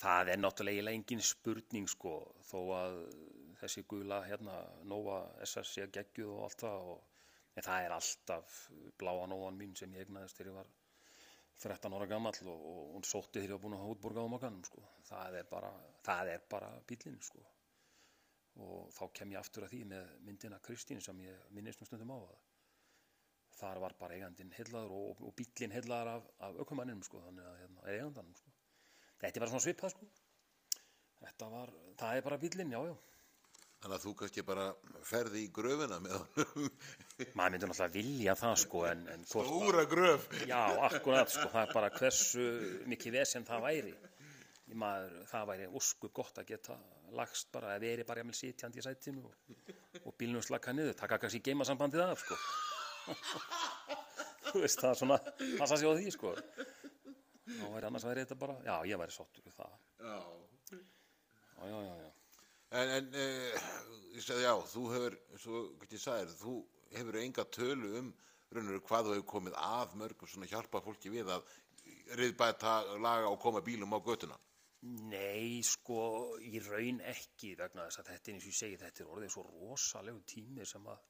Það 0.00 0.30
er 0.32 0.40
náttúrulega 0.40 0.92
engin 0.96 1.20
spurning 1.20 1.88
sko 1.92 2.14
þó 2.48 2.58
að 2.72 2.98
þessi 3.60 3.82
gula 3.88 4.22
hérna 4.24 4.56
Nova 4.88 5.18
SS 5.44 5.72
sé 5.76 5.86
geggjuð 5.92 6.30
og 6.32 6.44
allt 6.46 6.62
það 6.64 6.86
og 6.92 7.64
það 7.66 7.86
er 7.86 7.94
alltaf 7.96 8.54
bláa 9.00 9.26
Novan 9.28 9.58
mín 9.60 9.74
sem 9.76 9.92
ég 9.92 10.06
egnaðist 10.06 10.38
þegar 10.38 10.50
ég 10.52 10.56
var 10.56 10.70
13 11.60 11.96
ára 11.98 12.06
gammal 12.08 12.32
og, 12.48 12.62
og 12.70 12.94
hún 12.94 13.04
sótti 13.04 13.42
þegar 13.42 13.50
ég 13.50 13.58
var 13.58 13.64
búin 13.66 13.76
að 13.76 13.82
hafa 13.82 13.96
útborgað 13.96 14.28
á 14.30 14.34
makanum 14.34 14.62
sko. 14.64 14.84
Það 15.10 15.36
er 15.42 15.50
bara, 15.50 15.72
bara 16.54 16.70
bílinn 16.88 17.20
sko 17.26 17.44
og 18.60 18.88
þá 18.96 19.02
kem 19.16 19.34
ég 19.34 19.40
aftur 19.40 19.66
að 19.66 19.74
því 19.74 19.82
með 19.92 20.14
myndina 20.26 20.60
Kristín 20.64 21.04
sem 21.04 21.20
ég 21.22 21.44
minnist 21.56 21.84
um 21.84 21.90
stundum 21.90 22.14
á 22.16 22.18
það. 22.24 22.40
Þar 23.60 23.82
var 23.84 23.96
bara 24.00 24.16
eigandinn 24.16 24.56
hellaður 24.56 24.96
og, 24.96 25.20
og 25.28 25.36
bílinn 25.36 25.76
hellaður 25.76 26.14
af, 26.14 26.32
af 26.48 26.58
ökumanninum 26.64 27.04
sko 27.04 27.20
þannig 27.26 27.50
að 27.50 27.60
hérna, 27.60 27.84
eigandanum 27.92 28.40
sko 28.40 28.49
þetta 29.20 29.36
er 29.36 29.44
bara 29.44 29.52
svona 29.52 29.64
svipað 29.66 29.94
sko. 29.94 30.10
Þetta 31.20 31.48
var, 31.52 31.72
það 32.00 32.18
er 32.18 32.26
bara 32.26 32.38
bílinn, 32.40 32.74
já, 32.74 32.80
já. 32.88 32.98
Þannig 33.80 33.96
að 33.96 34.02
þú 34.04 34.10
kannski 34.20 34.42
bara 34.44 34.64
ferði 35.08 35.42
í 35.46 35.50
gröfina 35.56 35.96
með 36.04 36.16
honum. 36.18 36.66
maður 37.38 37.54
myndi 37.54 37.68
náttúrulega 37.70 37.94
vilja 37.94 38.34
það 38.36 38.56
sko 38.60 38.82
en, 38.90 39.04
en 39.14 39.22
Úra 39.40 39.84
gröf. 39.88 40.26
já, 40.48 40.60
akkurat 40.88 41.32
sko, 41.32 41.46
það 41.52 41.62
er 41.62 41.72
bara 41.78 41.92
hversu 41.94 42.46
mikið 42.92 43.16
vesen 43.16 43.46
það 43.48 43.64
væri. 43.64 43.94
Maður, 44.80 45.14
það 45.26 45.46
væri 45.48 45.70
óskup 45.80 46.12
gott 46.20 46.36
að 46.38 46.52
geta 46.52 46.76
lagst 47.16 47.48
bara, 47.50 47.72
að 47.74 47.86
veri 47.88 48.04
bara 48.06 48.22
jafnvel 48.22 48.36
sitjandi 48.38 48.78
í 48.78 48.84
sætinu 48.84 49.24
og, 49.26 49.64
og 50.04 50.12
bílnum 50.20 50.44
slaka 50.46 50.76
niður, 50.76 50.94
taka 51.00 51.18
kannski 51.18 51.40
geimasambandið 51.48 52.04
af 52.04 52.20
sko. 52.22 52.38
Þú 54.50 54.60
veist, 54.62 54.78
það 54.82 54.92
er 54.92 55.00
svona 55.00 55.18
passa 55.58 55.78
sig 55.80 55.88
á 55.88 55.92
því 55.96 56.12
sko 56.14 56.36
þá 57.58 57.66
væri 57.74 57.88
annars 57.90 58.06
væri 58.08 58.24
þetta 58.24 58.38
bara, 58.44 58.56
já, 58.66 58.74
ég 58.92 59.00
væri 59.02 59.16
sáttur 59.16 59.46
við 59.46 59.56
það, 59.58 59.76
Já. 60.00 60.16
já, 60.70 61.68
já, 61.68 61.94
já, 62.04 62.10
En, 62.70 62.90
en 62.94 63.08
uh, 63.18 63.62
ég 64.14 64.22
sagði 64.22 64.44
já, 64.46 64.52
þú 64.70 64.82
hefur, 64.92 65.14
svo 65.42 65.62
hvað 65.80 65.94
ég 65.96 66.02
sagði, 66.04 66.36
þú 66.38 66.52
hefur 66.94 67.16
enga 67.18 67.44
tölu 67.56 67.88
um 67.98 68.12
raunur 68.54 68.78
hvað 68.86 69.08
þú 69.08 69.16
hefur 69.16 69.26
komið 69.32 69.56
að 69.58 69.96
mörgum 69.98 70.30
svona 70.30 70.46
hjálpa 70.50 70.80
fólki 70.84 71.10
við 71.10 71.32
að 71.34 71.50
riðbæta, 72.20 72.76
laga 73.02 73.28
og 73.30 73.40
koma 73.42 73.60
bílum 73.66 73.94
á 73.94 73.98
götuna. 74.02 74.38
Nei, 75.10 75.60
sko, 75.66 76.36
í 76.40 76.58
raun 76.64 77.02
ekki 77.10 77.52
vegna 77.58 77.84
þess 77.88 78.00
að 78.00 78.08
þetta 78.14 78.30
er 78.30 78.36
eins 78.38 78.46
og 78.46 78.52
ég 78.54 78.58
segi, 78.60 78.78
þetta 78.80 79.02
er 79.04 79.10
orðið 79.16 79.34
svo 79.34 79.44
rosalegu 79.50 80.22
tími 80.30 80.66
sem 80.66 80.86
að 80.88 81.02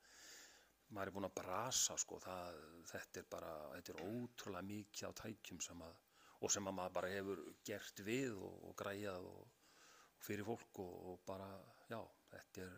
maður 0.90 1.07
er 1.12 1.14
búinn 1.14 1.29
að 1.29 1.37
brasa, 1.38 1.96
sko, 2.03 2.18
það, 2.24 2.57
þetta 2.90 3.20
er 3.22 3.29
bara, 3.31 3.53
þetta 3.76 3.92
er 3.94 4.00
ótrúlega 4.09 4.66
mikið 4.72 5.07
á 5.07 5.12
tækjum 5.22 5.61
sem 5.68 5.85
að, 5.87 5.92
og 6.40 6.53
sem 6.53 6.68
að 6.68 6.76
maður 6.76 6.94
bara 6.96 7.12
hefur 7.12 7.42
gert 7.66 8.03
við 8.07 8.33
og, 8.38 8.57
og 8.68 8.76
græjað 8.81 9.26
og, 9.29 9.42
og 10.16 10.24
fyrir 10.24 10.46
fólk 10.48 10.81
og, 10.85 10.96
og 11.12 11.22
bara, 11.29 11.48
já, 11.90 12.00
þetta 12.33 12.64
er, 12.64 12.74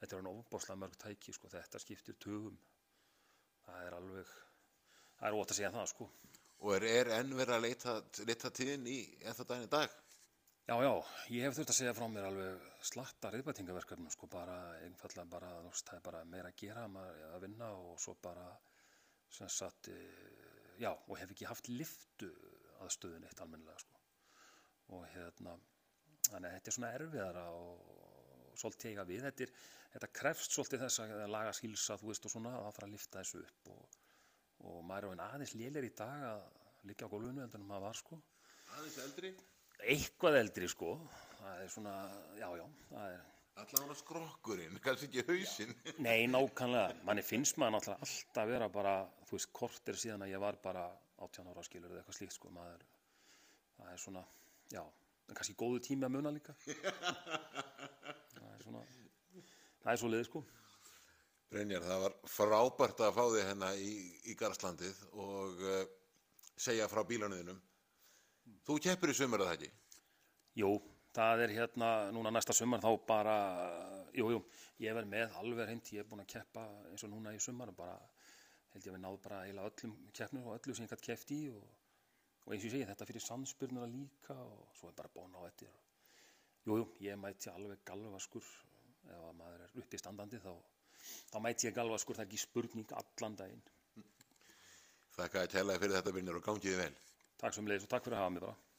þetta 0.00 0.16
er 0.16 0.22
hann 0.22 0.30
ofbáslega 0.32 0.82
mörg 0.82 0.98
tæki, 0.98 1.34
sko, 1.36 1.50
þetta 1.52 1.82
skiptir 1.82 2.18
tugum, 2.22 2.58
það 3.66 3.86
er 3.86 3.98
alveg, 4.00 4.36
það 5.20 5.28
er 5.28 5.40
ótt 5.40 5.54
að 5.54 5.60
segja 5.60 5.72
það, 5.78 5.90
sko. 5.94 6.10
Og 6.60 6.76
er, 6.76 6.86
er 6.90 7.12
enn 7.20 7.34
verið 7.38 7.56
að 7.56 7.64
leita, 7.64 7.96
leita 8.28 8.52
tíðin 8.52 8.88
í 8.90 9.00
ennþá 9.22 9.46
daginn 9.48 9.68
í 9.68 9.72
dag? 9.72 9.98
Já, 10.68 10.74
já, 10.84 10.90
ég 11.34 11.46
hef 11.46 11.56
þurft 11.56 11.72
að 11.72 11.78
segja 11.78 11.94
frá 11.96 12.04
mér 12.12 12.26
alveg 12.28 12.66
slatta 12.90 13.30
reyðbætingaverkefnum, 13.32 14.10
sko, 14.12 14.28
bara 14.30 14.58
einfallega 14.84 15.30
bara, 15.30 15.54
það 15.72 15.96
er 15.96 16.04
bara 16.04 16.26
meira 16.28 16.50
að 16.52 16.58
gera, 16.60 16.84
maður 16.90 17.24
að 17.30 17.46
vinna 17.46 17.70
og 17.78 17.96
svo 18.02 18.14
bara, 18.22 18.44
sem 19.30 19.50
sagt, 19.50 19.90
eh, 19.94 20.76
já, 20.82 20.90
og 20.92 21.16
hef 21.18 21.32
ekki 21.34 21.48
haft 21.48 21.70
liftu 21.72 22.30
aðstöðun 22.84 23.26
eitt 23.28 23.42
almennilega, 23.44 23.82
sko. 23.82 24.00
Og 24.96 25.04
hérna, 25.14 25.56
þannig 26.28 26.48
að 26.48 26.56
þetta 26.56 26.72
er 26.72 26.76
svona 26.76 26.92
erfiðara 26.98 27.44
og, 27.56 27.90
og 27.96 28.58
svolítið 28.60 28.92
eiga 28.92 29.06
við, 29.08 29.26
þetta, 29.28 29.46
er, 29.46 29.54
þetta 29.94 30.12
krefst 30.20 30.56
svolítið 30.56 30.84
þess 30.86 31.04
að 31.04 31.26
laga 31.34 31.54
skilsa, 31.56 31.98
þú 32.00 32.10
veist, 32.10 32.26
og 32.26 32.34
svona, 32.34 32.56
að 32.58 32.66
það 32.66 32.78
fara 32.78 32.90
að 32.90 32.96
lifta 32.96 33.22
þessu 33.22 33.44
upp 33.44 33.70
og, 33.74 34.00
og 34.70 34.82
maður 34.88 35.06
er 35.06 35.10
á 35.10 35.12
einn 35.14 35.24
aðeins 35.28 35.56
lélir 35.56 35.86
í 35.88 35.94
dag 36.02 36.26
að 36.32 36.44
liggja 36.90 37.08
á 37.08 37.12
gólfinu 37.12 37.44
heldur 37.44 37.62
en 37.62 37.68
maður 37.68 37.86
var, 37.88 38.00
sko 38.00 38.20
Aðeins 38.70 38.98
eldri? 39.04 39.32
eitthvað 39.80 40.38
eldri 40.40 40.68
sko 40.70 40.94
það 41.40 41.62
er 41.64 41.70
svona, 41.72 41.94
já 42.38 42.48
já 42.58 42.64
er, 43.00 43.20
á 43.60 43.94
skrokkurinn, 43.98 44.78
kannski 44.84 45.08
ekki 45.08 45.24
hausinn. 45.28 45.72
nei 46.04 46.26
nákvæmlega 46.30 47.00
manni 47.08 47.24
finnst 47.24 47.60
maður 47.60 47.94
alltaf 47.96 48.48
vera 48.48 48.68
bara 48.72 48.94
þú 49.28 49.38
veist, 49.38 49.52
kort 49.56 49.92
er 49.92 50.00
síðan 50.00 50.26
að 50.26 50.34
ég 50.34 50.42
var 50.42 50.60
bara 50.62 50.86
18 51.26 51.50
ára 51.52 51.64
skilur 51.66 51.92
eða 51.92 52.02
eitthvað 52.02 52.18
slíkt 52.18 52.36
sko 52.36 52.52
maður, 52.54 52.86
það 53.76 53.92
er 53.92 54.02
svona, 54.04 54.24
já 54.72 54.82
en 54.82 55.36
kannski 55.38 55.58
góðu 55.58 55.82
tími 55.86 56.08
að 56.08 56.16
muna 56.16 56.32
líka 56.34 56.56
það 56.64 58.50
er 58.54 58.64
svona 58.64 58.84
það 59.82 59.92
er 59.92 60.02
svo 60.02 60.12
liðið 60.12 60.28
sko 60.30 60.44
Brynjar, 61.50 61.82
það 61.82 62.02
var 62.04 62.12
frábært 62.30 63.00
að 63.02 63.16
fá 63.16 63.24
þig 63.26 63.48
hérna 63.48 63.68
í, 63.74 63.94
í 64.30 64.36
Garðslandið 64.38 65.00
og 65.18 65.64
uh, 65.66 65.80
segja 66.54 66.86
frá 66.86 67.00
bílanuðinum. 67.08 67.56
Þú 68.62 68.76
keppur 68.84 69.10
í 69.10 69.16
sömur 69.18 69.42
að 69.42 69.48
það 69.48 69.56
ekki? 69.56 69.70
jú, 70.58 70.70
það 71.14 71.44
er 71.44 71.54
hérna 71.58 71.90
núna 72.14 72.32
næsta 72.34 72.54
sumar 72.56 72.82
þá 72.82 72.90
bara, 73.06 73.36
jú, 74.16 74.30
jú, 74.34 74.40
ég 74.82 74.96
verð 74.96 75.10
með 75.10 75.36
alveg 75.40 75.68
hreint, 75.68 75.92
ég 75.94 76.02
er 76.02 76.08
búin 76.08 76.24
að 76.24 76.32
keppa 76.34 76.66
eins 76.90 77.04
og 77.06 77.12
núna 77.12 77.34
í 77.34 77.40
og 77.40 77.74
bara, 77.78 77.96
held 78.72 78.86
ég 78.86 78.92
að 78.92 78.96
við 78.96 79.04
náð 79.04 79.18
bara 79.24 79.42
eiginlega 79.44 79.70
öllum 79.72 79.94
keppnum 80.18 80.48
og 80.48 80.56
öllu 80.58 80.74
sem 80.76 80.86
ég 80.86 80.92
gætt 80.92 81.06
keppt 81.06 81.32
í 81.34 81.40
og, 81.50 81.64
og 82.44 82.54
eins 82.54 82.62
og 82.62 82.68
ég 82.68 82.74
segi, 82.74 82.88
þetta 82.90 83.08
fyrir 83.10 83.24
sannspyrnuna 83.26 83.88
líka 83.90 84.36
og 84.44 84.76
svo 84.78 84.90
er 84.90 84.96
bara 85.00 85.12
búin 85.14 85.34
á 85.34 85.40
eftir. 85.48 85.74
Jú, 86.66 86.76
jú, 86.78 86.86
ég 87.06 87.18
mæti 87.18 87.50
alveg 87.50 87.82
galvaskur, 87.88 88.46
ef 89.08 89.26
að 89.26 89.36
maður 89.40 89.66
er 89.66 89.76
uppi 89.82 90.00
standandi 90.00 90.40
þá, 90.44 90.52
þá 91.32 91.36
mæti 91.46 91.70
ég 91.70 91.76
galvaskur, 91.76 92.18
það 92.18 92.26
er 92.26 92.30
ekki 92.30 92.42
spurning 92.44 92.96
allan 93.00 93.38
daginn. 93.40 93.62
Þakka 95.16 95.44
að 95.44 95.54
tella 95.56 95.78
fyrir 95.80 95.98
þetta 95.98 96.12
Brynjar 96.14 96.38
og 96.38 96.44
gangiði 96.46 96.82
vel. 96.84 96.92
Takk 97.40 97.56
sem 97.56 97.66
leiðis 97.66 97.88
og 97.88 97.94
takk 97.94 98.06
fyrir 98.06 98.20
að 98.20 98.22
hafa 98.26 98.34
mig 98.36 98.44
bara. 98.44 98.69